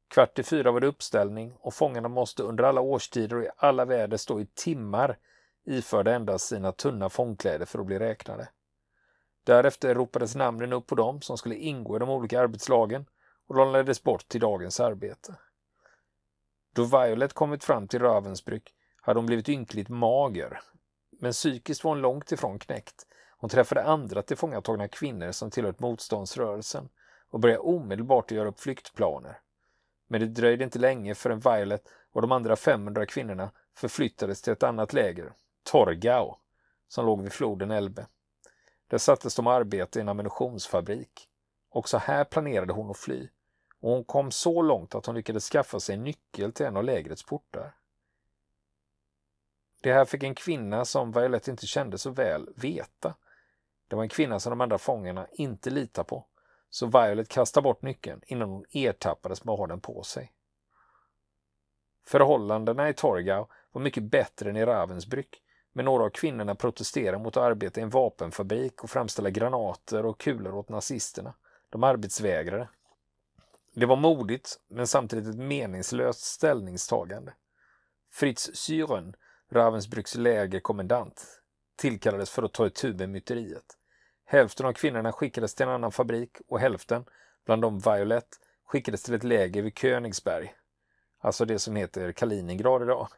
Kvart 0.08 0.38
i 0.38 0.42
fyra 0.42 0.72
var 0.72 0.80
det 0.80 0.86
uppställning 0.86 1.56
och 1.60 1.74
fångarna 1.74 2.08
måste 2.08 2.42
under 2.42 2.64
alla 2.64 2.80
årstider 2.80 3.36
och 3.36 3.42
i 3.42 3.48
alla 3.56 3.84
väder 3.84 4.16
stå 4.16 4.40
i 4.40 4.46
timmar 4.54 5.18
iförda 5.64 6.14
endast 6.14 6.46
sina 6.46 6.72
tunna 6.72 7.08
fångkläder 7.08 7.66
för 7.66 7.78
att 7.78 7.86
bli 7.86 7.98
räknade. 7.98 8.48
Därefter 9.44 9.94
ropades 9.94 10.34
namnen 10.34 10.72
upp 10.72 10.86
på 10.86 10.94
dem 10.94 11.20
som 11.20 11.38
skulle 11.38 11.54
ingå 11.54 11.96
i 11.96 11.98
de 11.98 12.10
olika 12.10 12.40
arbetslagen 12.40 13.06
och 13.48 13.54
de 13.54 13.72
leddes 13.72 14.02
bort 14.02 14.28
till 14.28 14.40
dagens 14.40 14.80
arbete. 14.80 15.34
Då 16.74 16.84
Violet 16.84 17.32
kommit 17.32 17.64
fram 17.64 17.88
till 17.88 18.00
Ravensbrück 18.00 18.74
hade 18.96 19.18
hon 19.18 19.26
blivit 19.26 19.48
ynkligt 19.48 19.88
mager, 19.88 20.60
men 21.20 21.32
psykiskt 21.32 21.84
var 21.84 21.90
hon 21.90 22.00
långt 22.00 22.32
ifrån 22.32 22.58
knäckt. 22.58 23.06
Hon 23.36 23.50
träffade 23.50 23.84
andra 23.84 24.22
tillfångatagna 24.22 24.88
kvinnor 24.88 25.32
som 25.32 25.50
tillhört 25.50 25.80
motståndsrörelsen 25.80 26.88
och 27.32 27.40
började 27.40 27.60
omedelbart 27.60 28.30
göra 28.30 28.48
upp 28.48 28.60
flyktplaner. 28.60 29.40
Men 30.06 30.20
det 30.20 30.26
dröjde 30.26 30.64
inte 30.64 30.78
länge 30.78 31.14
förrän 31.14 31.40
Violet 31.40 31.88
och 32.12 32.22
de 32.22 32.32
andra 32.32 32.56
500 32.56 33.06
kvinnorna 33.06 33.50
förflyttades 33.74 34.42
till 34.42 34.52
ett 34.52 34.62
annat 34.62 34.92
läger, 34.92 35.32
Torgau, 35.62 36.34
som 36.88 37.06
låg 37.06 37.22
vid 37.22 37.32
floden 37.32 37.70
Elbe. 37.70 38.06
Där 38.86 38.98
sattes 38.98 39.34
de 39.34 39.46
arbete 39.46 39.98
i 39.98 40.02
en 40.02 40.08
ammunitionsfabrik. 40.08 41.28
Också 41.68 41.98
här 41.98 42.24
planerade 42.24 42.72
hon 42.72 42.90
att 42.90 42.98
fly 42.98 43.28
och 43.80 43.90
hon 43.90 44.04
kom 44.04 44.30
så 44.30 44.62
långt 44.62 44.94
att 44.94 45.06
hon 45.06 45.14
lyckades 45.14 45.50
skaffa 45.50 45.80
sig 45.80 45.96
nyckel 45.96 46.52
till 46.52 46.66
en 46.66 46.76
av 46.76 46.84
lägrets 46.84 47.22
portar. 47.22 47.74
Det 49.82 49.92
här 49.92 50.04
fick 50.04 50.22
en 50.22 50.34
kvinna 50.34 50.84
som 50.84 51.12
Violet 51.12 51.48
inte 51.48 51.66
kände 51.66 51.98
så 51.98 52.10
väl 52.10 52.48
veta. 52.56 53.14
Det 53.88 53.96
var 53.96 54.02
en 54.02 54.08
kvinna 54.08 54.40
som 54.40 54.50
de 54.50 54.60
andra 54.60 54.78
fångarna 54.78 55.26
inte 55.32 55.70
litar 55.70 56.04
på, 56.04 56.26
så 56.72 56.86
Violet 56.86 57.28
kastade 57.28 57.64
bort 57.64 57.82
nyckeln 57.82 58.20
innan 58.26 58.50
hon 58.50 58.64
ertappades 58.70 59.44
med 59.44 59.52
att 59.52 59.58
ha 59.58 59.66
den 59.66 59.80
på 59.80 60.02
sig. 60.02 60.32
Förhållandena 62.06 62.88
i 62.88 62.94
Torgau 62.94 63.46
var 63.72 63.82
mycket 63.82 64.02
bättre 64.02 64.50
än 64.50 64.56
i 64.56 64.64
Ravensbrück, 64.64 65.42
men 65.72 65.84
några 65.84 66.04
av 66.04 66.10
kvinnorna 66.10 66.54
protesterade 66.54 67.18
mot 67.18 67.36
att 67.36 67.42
arbeta 67.42 67.80
i 67.80 67.82
en 67.82 67.90
vapenfabrik 67.90 68.84
och 68.84 68.90
framställa 68.90 69.30
granater 69.30 70.06
och 70.06 70.20
kulor 70.20 70.54
åt 70.54 70.68
nazisterna. 70.68 71.34
De 71.70 71.84
arbetsvägrade. 71.84 72.68
Det 73.74 73.86
var 73.86 73.96
modigt, 73.96 74.60
men 74.68 74.86
samtidigt 74.86 75.28
ett 75.28 75.40
meningslöst 75.40 76.20
ställningstagande. 76.20 77.34
Fritz 78.12 78.50
Syren, 78.54 79.16
Ravensbrücks 79.50 80.14
lägerkommendant, 80.14 81.42
tillkallades 81.76 82.30
för 82.30 82.42
att 82.42 82.52
ta 82.52 82.66
itu 82.66 82.94
med 82.94 83.08
myteriet. 83.10 83.78
Hälften 84.32 84.66
av 84.66 84.72
kvinnorna 84.72 85.12
skickades 85.12 85.54
till 85.54 85.66
en 85.66 85.72
annan 85.72 85.92
fabrik 85.92 86.36
och 86.48 86.60
hälften, 86.60 87.04
bland 87.44 87.62
dem 87.62 87.78
Violet, 87.78 88.28
skickades 88.64 89.02
till 89.02 89.14
ett 89.14 89.24
läger 89.24 89.62
vid 89.62 89.78
Königsberg, 89.78 90.54
alltså 91.20 91.44
det 91.44 91.58
som 91.58 91.76
heter 91.76 92.12
Kaliningrad 92.12 92.82
idag. 92.82 93.08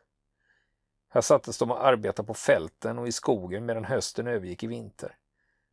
Här 1.09 1.21
sattes 1.21 1.59
de 1.59 1.71
och 1.71 1.87
arbetade 1.87 2.27
på 2.27 2.35
fälten 2.35 2.99
och 2.99 3.09
i 3.09 3.13
skogen 3.13 3.67
medan 3.67 3.85
hösten 3.85 4.27
övergick 4.27 4.63
i 4.63 4.67
vinter. 4.67 5.17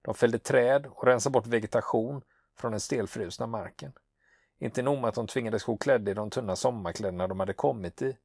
De 0.02 0.16
fällde 0.16 0.40
träd 0.40 0.86
och 0.86 1.08
rensade 1.08 1.34
bort 1.34 1.48
vegetation 1.48 2.22
från 2.58 2.72
den 2.72 2.80
stelfrusna 2.80 3.48
marken. 3.48 3.94
Inte 4.60 4.82
nog 4.82 5.02
med 5.02 5.08
att 5.08 5.16
de 5.16 5.28
tvingades 5.28 5.64
gå 5.64 5.78
klädda 5.78 6.12
i 6.12 6.14
de 6.14 6.30
tunna 6.30 6.56
sommarkläderna 6.56 7.28
de 7.28 7.40
hade 7.40 7.54
kommit 7.54 8.02
i. 8.02 8.18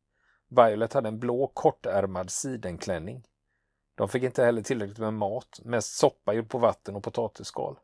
Violet 0.49 0.93
hade 0.93 1.09
en 1.09 1.19
blå 1.19 1.47
kortärmad 1.55 2.31
sidenklänning. 2.31 3.25
De 3.97 4.09
fick 4.09 4.23
inte 4.23 4.45
heller 4.45 4.63
tillräckligt 4.63 4.99
med 4.99 5.15
mat, 5.15 5.61
mest 5.65 5.97
soppa 5.97 6.33
gjord 6.33 6.49
på 6.49 6.59
vatten 6.59 6.97
och 6.97 7.03
potatisskal. 7.03 7.79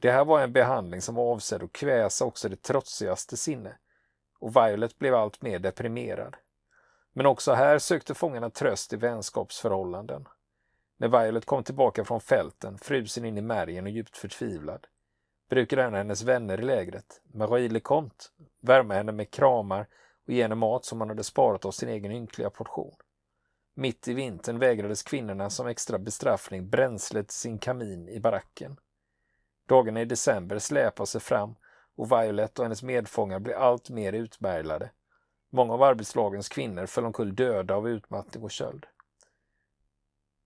Det 0.00 0.10
här 0.10 0.24
var 0.24 0.40
en 0.40 0.52
behandling 0.52 1.02
som 1.02 1.14
var 1.14 1.32
avsedd 1.32 1.62
att 1.62 1.72
kväsa 1.72 2.24
också 2.24 2.48
det 2.48 2.62
trotsigaste 2.62 3.36
sinne 3.36 3.76
och 4.40 4.56
Violet 4.56 4.98
blev 4.98 5.14
allt 5.14 5.42
mer 5.42 5.58
deprimerad. 5.58 6.36
Men 7.12 7.26
också 7.26 7.52
här 7.52 7.78
sökte 7.78 8.14
fångarna 8.14 8.50
tröst 8.50 8.92
i 8.92 8.96
vänskapsförhållanden. 8.96 10.28
När 10.96 11.08
Violet 11.08 11.44
kom 11.44 11.64
tillbaka 11.64 12.04
från 12.04 12.20
fälten, 12.20 12.78
frusen 12.78 13.24
in 13.24 13.38
i 13.38 13.42
märgen 13.42 13.84
och 13.84 13.90
djupt 13.90 14.16
förtvivlad, 14.16 14.86
brukade 15.48 15.82
en 15.82 15.88
av 15.88 15.98
hennes 15.98 16.22
vänner 16.22 16.60
i 16.60 16.64
lägret, 16.64 17.20
Marie 17.34 17.68
Lecomte, 17.68 18.24
värma 18.60 18.94
henne 18.94 19.12
med 19.12 19.30
kramar 19.30 19.86
och 20.26 20.32
ge 20.32 20.42
henne 20.42 20.54
mat 20.54 20.84
som 20.84 21.00
hon 21.00 21.08
hade 21.08 21.24
sparat 21.24 21.64
av 21.64 21.70
sin 21.70 21.88
egen 21.88 22.12
ynkliga 22.12 22.50
portion. 22.50 22.94
Mitt 23.74 24.08
i 24.08 24.14
vintern 24.14 24.58
vägrades 24.58 25.02
kvinnorna 25.02 25.50
som 25.50 25.66
extra 25.66 25.98
bestraffning 25.98 26.70
bränsle 26.70 27.24
till 27.24 27.34
sin 27.34 27.58
kamin 27.58 28.08
i 28.08 28.20
baracken. 28.20 28.76
Dagarna 29.68 30.00
i 30.00 30.04
december 30.04 30.58
släpade 30.58 31.06
sig 31.06 31.20
fram 31.20 31.54
och 31.96 32.12
Violet 32.12 32.58
och 32.58 32.64
hennes 32.64 32.82
medfångar 32.82 33.38
blev 33.38 33.58
allt 33.58 33.90
mer 33.90 34.12
utmärglade. 34.12 34.90
Många 35.50 35.74
av 35.74 35.82
arbetslagens 35.82 36.48
kvinnor 36.48 36.86
föll 36.86 37.04
omkull 37.04 37.34
döda 37.34 37.74
av 37.74 37.88
utmattning 37.88 38.44
och 38.44 38.50
köld. 38.50 38.86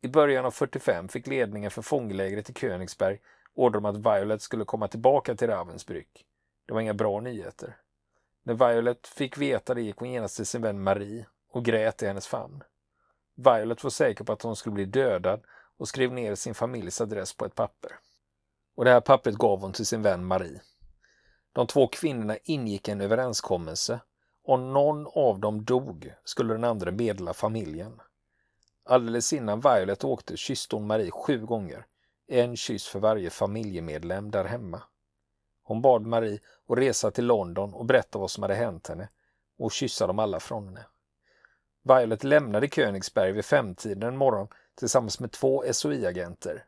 I 0.03 0.09
början 0.09 0.45
av 0.45 0.51
45 0.51 1.09
fick 1.09 1.27
ledningen 1.27 1.71
för 1.71 1.83
fånglägret 1.83 2.51
i 2.51 2.53
Königsberg 2.53 3.21
order 3.55 3.79
om 3.79 3.85
att 3.85 3.97
Violet 3.97 4.43
skulle 4.43 4.65
komma 4.65 4.89
tillbaka 4.89 5.35
till 5.35 5.49
Ravensbrück. 5.49 6.25
Det 6.67 6.75
var 6.75 6.81
inga 6.81 6.95
bra 6.95 7.21
nyheter. 7.21 7.77
När 8.43 8.55
Violet 8.55 9.07
fick 9.07 9.39
veta 9.39 9.75
det 9.75 9.83
gick 9.83 9.97
hon 9.97 10.11
genast 10.11 10.37
till 10.37 10.47
sin 10.47 10.63
vän 10.63 10.83
Marie 10.83 11.27
och 11.51 11.65
grät 11.65 12.03
i 12.03 12.07
hennes 12.07 12.27
famn. 12.27 12.63
Violet 13.35 13.85
var 13.85 13.91
säker 13.91 14.25
på 14.25 14.33
att 14.33 14.43
hon 14.43 14.57
skulle 14.57 14.75
bli 14.75 14.85
dödad 14.85 15.41
och 15.77 15.89
skrev 15.89 16.13
ner 16.13 16.35
sin 16.35 16.55
familjs 16.55 17.01
adress 17.01 17.37
på 17.37 17.45
ett 17.45 17.55
papper. 17.55 17.93
Och 18.77 18.85
det 18.85 18.91
här 18.91 19.01
pappret 19.01 19.35
gav 19.35 19.61
hon 19.61 19.73
till 19.73 19.87
sin 19.87 20.03
vän 20.03 20.25
Marie. 20.25 20.61
De 21.53 21.67
två 21.67 21.87
kvinnorna 21.87 22.37
ingick 22.45 22.89
en 22.89 23.01
överenskommelse. 23.01 24.01
Om 24.45 24.73
någon 24.73 25.07
av 25.07 25.41
dem 25.41 25.65
dog 25.65 26.15
skulle 26.25 26.55
den 26.55 26.65
andra 26.65 26.91
meddela 26.91 27.35
familjen. 27.35 28.01
Alldeles 28.85 29.33
innan 29.33 29.61
Violet 29.61 30.05
åkte 30.05 30.37
kysste 30.37 30.77
hon 30.77 30.87
Marie 30.87 31.11
sju 31.11 31.47
gånger. 31.47 31.87
En 32.27 32.57
kyss 32.57 32.87
för 32.87 32.99
varje 32.99 33.31
familjemedlem 33.31 34.31
där 34.31 34.45
hemma. 34.45 34.83
Hon 35.63 35.83
bad 35.83 36.07
Marie 36.07 36.41
att 36.69 36.79
resa 36.79 37.11
till 37.11 37.27
London 37.27 37.75
och 37.75 37.85
berätta 37.85 38.19
vad 38.19 38.31
som 38.31 38.43
hade 38.43 38.55
hänt 38.55 38.89
henne 38.89 39.09
och 39.59 39.73
kyssa 39.73 40.07
dem 40.07 40.19
alla 40.19 40.41
från 40.41 40.67
henne. 40.67 40.87
Violet 41.87 42.25
lämnade 42.25 42.69
Königsberg 42.69 43.33
vid 43.33 43.45
femtiden 43.45 44.03
en 44.03 44.17
morgon 44.17 44.49
tillsammans 44.75 45.21
med 45.21 45.33
två 45.33 45.65
SOI-agenter. 45.73 46.65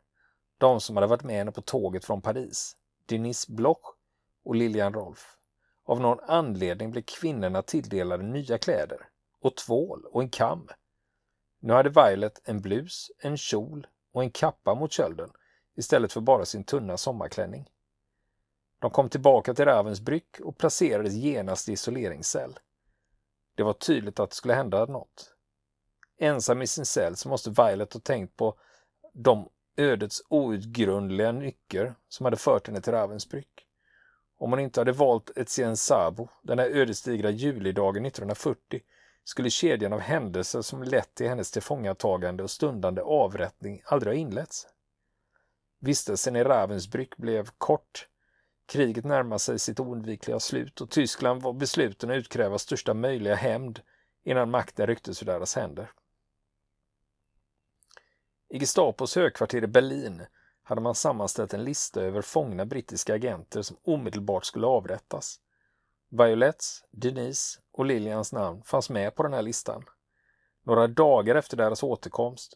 De 0.57 0.81
som 0.81 0.97
hade 0.97 1.07
varit 1.07 1.23
med 1.23 1.35
henne 1.35 1.51
på 1.51 1.61
tåget 1.61 2.05
från 2.05 2.21
Paris. 2.21 2.75
Denise 3.05 3.51
Bloch 3.51 3.95
och 4.43 4.55
Lilian 4.55 4.93
Rolf. 4.93 5.37
Av 5.85 6.01
någon 6.01 6.19
anledning 6.19 6.91
blev 6.91 7.01
kvinnorna 7.01 7.61
tilldelade 7.61 8.23
nya 8.23 8.57
kläder 8.57 9.09
och 9.41 9.55
tvål 9.55 10.05
och 10.05 10.21
en 10.21 10.29
kam. 10.29 10.67
Nu 11.59 11.73
hade 11.73 11.89
Violet 11.89 12.41
en 12.43 12.61
blus, 12.61 13.11
en 13.19 13.37
kjol 13.37 13.87
och 14.13 14.23
en 14.23 14.31
kappa 14.31 14.75
mot 14.75 14.91
kölden 14.91 15.29
istället 15.75 16.13
för 16.13 16.21
bara 16.21 16.45
sin 16.45 16.63
tunna 16.63 16.97
sommarklänning. 16.97 17.69
De 18.79 18.91
kom 18.91 19.09
tillbaka 19.09 19.53
till 19.53 19.65
Ravensbrück 19.65 20.41
och 20.41 20.57
placerades 20.57 21.13
genast 21.13 21.69
i 21.69 21.71
isoleringscell. 21.71 22.59
Det 23.57 23.63
var 23.63 23.73
tydligt 23.73 24.19
att 24.19 24.29
det 24.29 24.35
skulle 24.35 24.53
hända 24.53 24.85
något. 24.85 25.33
Ensam 26.17 26.61
i 26.61 26.67
sin 26.67 26.85
cell 26.85 27.15
så 27.15 27.29
måste 27.29 27.49
Violet 27.49 27.93
ha 27.93 27.99
tänkt 27.99 28.37
på 28.37 28.55
de 29.13 29.49
ödets 29.77 30.21
outgrundliga 30.29 31.31
nycker 31.31 31.95
som 32.09 32.25
hade 32.25 32.37
fört 32.37 32.67
henne 32.67 32.81
till 32.81 32.93
Ravensbrück. 32.93 33.65
Om 34.37 34.51
hon 34.51 34.59
inte 34.59 34.79
hade 34.79 34.91
valt 34.91 35.31
Etienne 35.35 35.75
Sabo, 35.75 36.29
den 36.41 36.59
här 36.59 36.69
ödesdigra 36.69 37.29
julidagen 37.29 38.05
1940, 38.05 38.81
skulle 39.23 39.49
kedjan 39.49 39.93
av 39.93 39.99
händelser 39.99 40.61
som 40.61 40.83
lett 40.83 41.15
till 41.15 41.27
hennes 41.27 41.51
tillfångatagande 41.51 42.43
och 42.43 42.51
stundande 42.51 43.01
avrättning 43.01 43.81
aldrig 43.85 44.13
ha 44.13 44.19
inletts. 44.19 44.67
Vistelsen 45.79 46.35
i 46.35 46.43
Ravensbrück 46.43 47.17
blev 47.17 47.49
kort. 47.57 48.07
Kriget 48.67 49.05
närmade 49.05 49.39
sig 49.39 49.59
sitt 49.59 49.79
oundvikliga 49.79 50.39
slut 50.39 50.81
och 50.81 50.89
Tyskland 50.89 51.41
var 51.41 51.53
besluten 51.53 52.11
att 52.11 52.15
utkräva 52.15 52.57
största 52.57 52.93
möjliga 52.93 53.35
hämnd 53.35 53.81
innan 54.23 54.51
makten 54.51 54.87
rycktes 54.87 55.21
ur 55.21 55.25
deras 55.25 55.55
händer. 55.55 55.91
I 58.49 58.59
Gestapos 58.59 59.15
högkvarter 59.15 59.63
i 59.63 59.67
Berlin 59.67 60.25
hade 60.63 60.81
man 60.81 60.95
sammanställt 60.95 61.53
en 61.53 61.63
lista 61.63 62.01
över 62.01 62.21
fångna 62.21 62.65
brittiska 62.65 63.13
agenter 63.13 63.61
som 63.61 63.77
omedelbart 63.83 64.45
skulle 64.45 64.67
avrättas. 64.67 65.39
Violets, 66.09 66.83
Denise 66.91 67.59
och 67.71 67.85
Lilians 67.85 68.33
namn 68.33 68.63
fanns 68.63 68.89
med 68.89 69.15
på 69.15 69.23
den 69.23 69.33
här 69.33 69.41
listan. 69.41 69.83
Några 70.63 70.87
dagar 70.87 71.35
efter 71.35 71.57
deras 71.57 71.83
återkomst, 71.83 72.53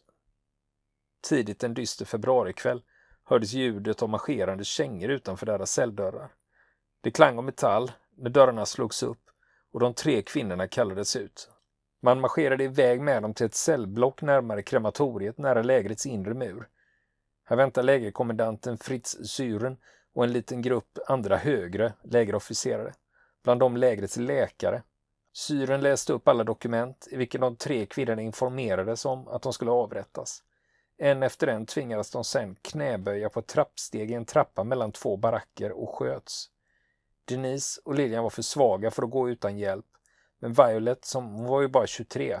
tidigt 1.28 1.64
en 1.64 1.74
dyster 1.74 2.04
februarikväll, 2.04 2.82
hördes 3.24 3.52
ljudet 3.52 4.02
av 4.02 4.08
marscherande 4.08 4.64
kängor 4.64 5.10
utanför 5.10 5.46
deras 5.46 5.72
celldörrar. 5.72 6.32
Det 7.00 7.10
klang 7.10 7.38
av 7.38 7.44
metall 7.44 7.92
när 8.16 8.30
dörrarna 8.30 8.66
slogs 8.66 9.02
upp 9.02 9.30
och 9.72 9.80
de 9.80 9.94
tre 9.94 10.22
kvinnorna 10.22 10.68
kallades 10.68 11.16
ut. 11.16 11.50
Man 12.02 12.20
marscherade 12.20 12.64
iväg 12.64 13.00
med 13.00 13.22
dem 13.22 13.34
till 13.34 13.46
ett 13.46 13.54
cellblock 13.54 14.22
närmare 14.22 14.62
krematoriet 14.62 15.38
nära 15.38 15.62
lägrets 15.62 16.06
inre 16.06 16.34
mur. 16.34 16.68
Här 17.44 17.56
väntar 17.56 17.82
lägerkommendanten 17.82 18.78
Fritz 18.78 19.16
Syren 19.24 19.76
och 20.14 20.24
en 20.24 20.32
liten 20.32 20.62
grupp 20.62 20.98
andra 21.06 21.36
högre 21.36 21.92
lägerofficerare, 22.02 22.92
bland 23.44 23.60
dem 23.60 23.76
lägrets 23.76 24.16
läkare. 24.16 24.82
Syren 25.32 25.80
läste 25.80 26.12
upp 26.12 26.28
alla 26.28 26.44
dokument 26.44 27.08
i 27.10 27.16
vilka 27.16 27.38
de 27.38 27.56
tre 27.56 27.86
kvinnorna 27.86 28.22
informerades 28.22 29.04
om 29.04 29.28
att 29.28 29.42
de 29.42 29.52
skulle 29.52 29.70
avrättas. 29.70 30.42
En 31.04 31.22
efter 31.22 31.46
en 31.46 31.66
tvingades 31.66 32.10
de 32.10 32.24
sen 32.24 32.56
knäböja 32.62 33.28
på 33.28 33.40
ett 33.40 33.46
trappsteg 33.46 34.10
i 34.10 34.14
en 34.14 34.24
trappa 34.24 34.64
mellan 34.64 34.92
två 34.92 35.16
baracker 35.16 35.72
och 35.72 35.94
sköts. 35.94 36.50
Denise 37.24 37.80
och 37.84 37.94
Lilian 37.94 38.22
var 38.22 38.30
för 38.30 38.42
svaga 38.42 38.90
för 38.90 39.02
att 39.02 39.10
gå 39.10 39.30
utan 39.30 39.58
hjälp, 39.58 39.86
men 40.38 40.52
Violet, 40.52 41.04
som 41.04 41.34
hon 41.34 41.46
var 41.46 41.60
ju 41.60 41.68
bara 41.68 41.86
23, 41.86 42.40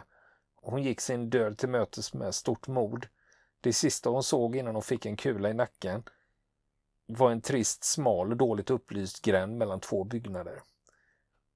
hon 0.54 0.82
gick 0.82 1.00
sin 1.00 1.30
död 1.30 1.58
till 1.58 1.68
mötes 1.68 2.14
med 2.14 2.34
stort 2.34 2.66
mod. 2.66 3.06
Det 3.60 3.72
sista 3.72 4.10
hon 4.10 4.22
såg 4.22 4.56
innan 4.56 4.74
hon 4.74 4.82
fick 4.82 5.06
en 5.06 5.16
kula 5.16 5.50
i 5.50 5.54
nacken 5.54 6.02
var 7.06 7.30
en 7.30 7.40
trist, 7.40 7.84
smal 7.84 8.30
och 8.30 8.36
dåligt 8.36 8.70
upplyst 8.70 9.22
gränd 9.22 9.56
mellan 9.56 9.80
två 9.80 10.04
byggnader. 10.04 10.62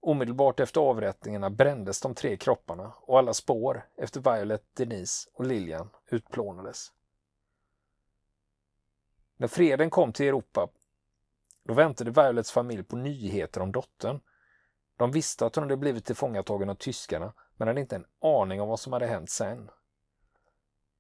Omedelbart 0.01 0.61
efter 0.61 0.81
avrättningarna 0.81 1.51
brändes 1.51 2.01
de 2.01 2.15
tre 2.15 2.37
kropparna 2.37 2.93
och 3.01 3.19
alla 3.19 3.35
spår 3.35 3.87
efter 3.97 4.21
Violet, 4.21 4.65
Denise 4.75 5.31
och 5.35 5.47
Lilian 5.47 5.89
utplånades. 6.11 6.93
När 9.37 9.49
freden 9.49 9.91
kom 9.91 10.13
till 10.13 10.27
Europa 10.27 10.69
Då 11.65 11.75
väntade 11.75 12.11
Violets 12.11 12.53
familj 12.53 12.83
på 12.83 12.97
nyheter 12.97 13.61
om 13.61 13.73
dottern. 13.73 14.21
De 14.97 15.11
visste 15.11 15.47
att 15.47 15.55
hon 15.55 15.65
hade 15.65 15.77
blivit 15.77 16.05
tillfångatagen 16.05 16.71
av 16.71 16.75
tyskarna, 16.75 17.33
men 17.57 17.69
hade 17.69 17.81
inte 17.81 17.97
en 17.97 18.07
aning 18.21 18.61
om 18.61 18.69
vad 18.69 18.81
som 18.81 18.93
hade 18.93 19.07
hänt 19.07 19.31
sen. 19.31 19.71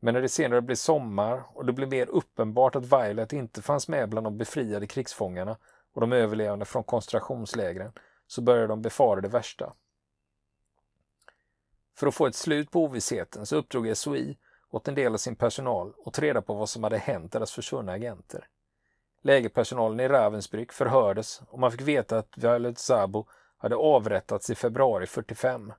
Men 0.00 0.14
när 0.14 0.22
det 0.22 0.28
senare 0.28 0.62
blev 0.62 0.76
sommar 0.76 1.42
och 1.54 1.66
det 1.66 1.72
blev 1.72 1.88
mer 1.88 2.08
uppenbart 2.08 2.76
att 2.76 2.92
Violet 2.92 3.32
inte 3.32 3.62
fanns 3.62 3.88
med 3.88 4.08
bland 4.08 4.26
de 4.26 4.38
befriade 4.38 4.86
krigsfångarna 4.86 5.56
och 5.92 6.00
de 6.00 6.12
överlevande 6.12 6.64
från 6.64 6.84
koncentrationslägren 6.84 7.92
så 8.26 8.42
började 8.42 8.66
de 8.66 8.82
befara 8.82 9.20
det 9.20 9.28
värsta. 9.28 9.72
För 11.94 12.06
att 12.06 12.14
få 12.14 12.26
ett 12.26 12.34
slut 12.34 12.70
på 12.70 12.84
ovissheten 12.84 13.46
så 13.46 13.56
uppdrog 13.56 13.96
SOI 13.96 14.38
åt 14.70 14.88
en 14.88 14.94
del 14.94 15.12
av 15.12 15.16
sin 15.16 15.36
personal 15.36 15.92
och 15.96 16.12
tog 16.12 16.24
reda 16.24 16.42
på 16.42 16.54
vad 16.54 16.68
som 16.68 16.84
hade 16.84 16.98
hänt 16.98 17.32
deras 17.32 17.52
försvunna 17.52 17.92
agenter. 17.92 18.48
Lägerpersonalen 19.22 20.00
i 20.00 20.08
Ravensbrück 20.08 20.72
förhördes 20.72 21.42
och 21.48 21.58
man 21.58 21.72
fick 21.72 21.80
veta 21.80 22.18
att 22.18 22.38
Violet 22.38 22.78
Sabo 22.78 23.26
hade 23.56 23.76
avrättats 23.76 24.50
i 24.50 24.54
februari 24.54 25.06
45, 25.06 25.72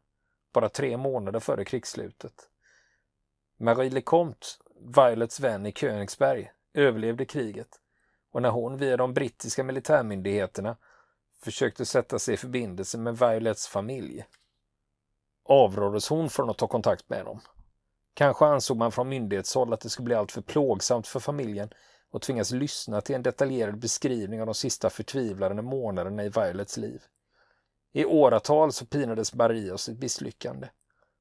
bara 0.54 0.70
tre 0.70 0.98
månader 0.98 1.40
före 1.40 1.66
krigsslutet. 1.66 2.50
Marie 3.60 3.90
Lecomte, 3.90 4.48
Violets 4.96 5.40
vän 5.40 5.66
i 5.66 5.72
Königsberg, 5.72 6.52
överlevde 6.74 7.26
kriget 7.26 7.80
och 8.32 8.42
när 8.42 8.50
hon 8.50 8.78
via 8.78 8.98
de 8.98 9.14
brittiska 9.14 9.64
militärmyndigheterna 9.64 10.78
försökte 11.44 11.86
sätta 11.86 12.20
sig 12.20 12.34
i 12.34 12.38
förbindelse 12.38 12.98
med 12.98 13.18
Violets 13.18 13.68
familj 13.68 14.26
avråddes 15.48 16.10
hon 16.10 16.30
från 16.30 16.50
att 16.50 16.58
ta 16.58 16.68
kontakt 16.68 17.10
med 17.10 17.26
dem. 17.26 17.40
Kanske 18.18 18.46
ansåg 18.46 18.78
man 18.78 18.92
från 18.92 19.10
myndighetshåll 19.10 19.74
att 19.74 19.82
det 19.82 19.90
skulle 19.90 20.06
bli 20.06 20.16
alltför 20.16 20.42
plågsamt 20.42 21.08
för 21.08 21.20
familjen 21.20 21.70
och 22.12 22.22
tvingas 22.22 22.52
lyssna 22.52 23.02
till 23.02 23.16
en 23.16 23.24
detaljerad 23.24 23.80
beskrivning 23.80 24.40
av 24.42 24.46
de 24.46 24.56
sista 24.56 24.90
förtvivlade 24.90 25.62
månaderna 25.62 26.24
i 26.24 26.30
Violets 26.30 26.78
liv. 26.78 27.02
I 27.94 28.06
åratal 28.06 28.72
så 28.72 28.86
pinades 28.86 29.34
Marie 29.34 29.74
av 29.74 29.78
sitt 29.78 30.02
misslyckande. 30.02 30.70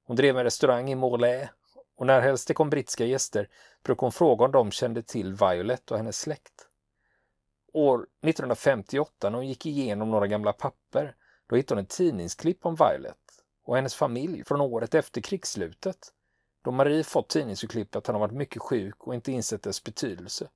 Hon 0.05 0.17
drev 0.17 0.39
en 0.39 0.45
restaurang 0.45 0.91
i 0.91 0.95
Morlaix 0.95 1.51
och 1.97 2.07
när 2.07 2.21
helst 2.21 2.49
det 2.49 2.55
kom 2.55 2.71
brittiska 2.71 3.05
gäster 3.05 3.49
brukade 3.83 4.05
hon 4.05 4.13
fråga 4.13 4.45
om 4.45 4.53
de 4.53 4.71
kände 4.71 5.03
till 5.03 5.35
Violet 5.35 5.91
och 5.91 5.97
hennes 5.97 6.21
släkt. 6.21 6.69
År 7.73 7.99
1958 7.99 9.31
när 9.31 9.37
hon 9.37 9.49
gick 9.49 9.67
igenom 9.67 10.11
några 10.11 10.27
gamla 10.27 10.53
papper 10.53 11.15
då 11.47 11.57
hittade 11.57 11.81
hon 11.81 11.85
ett 11.85 11.91
tidningsklipp 11.91 12.67
om 12.67 12.75
Violet 12.75 13.17
och 13.65 13.77
hennes 13.77 13.95
familj 13.95 14.45
från 14.45 14.61
året 14.61 14.95
efter 14.95 15.21
krigsslutet 15.21 16.13
då 16.67 16.73
Marie 16.73 17.05
fått 17.05 17.29
tidningsurklipp 17.29 17.97
att 17.97 18.07
han 18.07 18.15
har 18.15 18.21
varit 18.21 18.35
mycket 18.35 18.63
sjuk 18.63 19.07
och 19.07 19.15
inte 19.15 19.33
insett 19.33 19.63
dess 19.63 19.85
betydelse. 19.85 20.49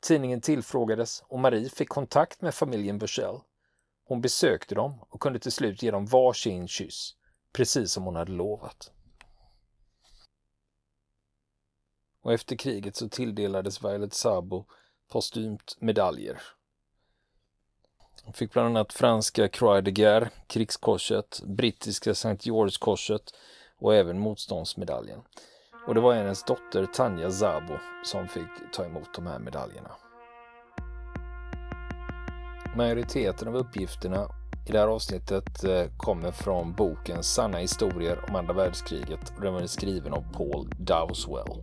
Tidningen 0.00 0.40
tillfrågades 0.40 1.22
och 1.28 1.38
Marie 1.38 1.68
fick 1.68 1.88
kontakt 1.88 2.40
med 2.42 2.54
familjen 2.54 2.98
Bursell. 2.98 3.40
Hon 4.04 4.20
besökte 4.20 4.74
dem 4.74 5.04
och 5.08 5.20
kunde 5.20 5.38
till 5.38 5.52
slut 5.52 5.82
ge 5.82 5.90
dem 5.90 6.06
varsin 6.06 6.68
kyss, 6.68 7.14
precis 7.52 7.92
som 7.92 8.04
hon 8.04 8.16
hade 8.16 8.32
lovat. 8.32 8.92
Och 12.22 12.32
efter 12.32 12.56
kriget 12.56 12.96
så 12.96 13.08
tilldelades 13.08 13.84
Violet 13.84 14.14
Sabo 14.14 14.66
postumt 15.08 15.76
medaljer. 15.78 16.42
Hon 18.24 18.34
fick 18.34 18.52
bland 18.52 18.68
annat 18.68 18.92
franska 18.92 19.48
Croix 19.48 19.84
de 19.84 19.90
Guerre, 19.90 20.30
krigskorset, 20.46 21.40
brittiska 21.44 22.10
St. 22.10 22.38
George-korset 22.40 23.34
och 23.80 23.94
även 23.94 24.18
motståndsmedaljen. 24.18 25.20
Och 25.86 25.94
det 25.94 26.00
var 26.00 26.14
hennes 26.14 26.44
dotter 26.44 26.86
Tanja 26.86 27.30
Zabo 27.30 27.74
som 28.04 28.28
fick 28.28 28.72
ta 28.72 28.84
emot 28.84 29.14
de 29.14 29.26
här 29.26 29.38
medaljerna. 29.38 29.90
Majoriteten 32.76 33.48
av 33.48 33.56
uppgifterna 33.56 34.28
i 34.68 34.72
det 34.72 34.78
här 34.78 34.88
avsnittet 34.88 35.64
eh, 35.64 35.84
kommer 35.96 36.30
från 36.30 36.72
boken 36.72 37.22
Sanna 37.22 37.58
historier 37.58 38.24
om 38.28 38.36
andra 38.36 38.54
världskriget 38.54 39.32
och 39.36 39.40
den 39.40 39.54
var 39.54 39.66
skriven 39.66 40.12
av 40.12 40.32
Paul 40.32 40.70
Dowswell. 40.78 41.62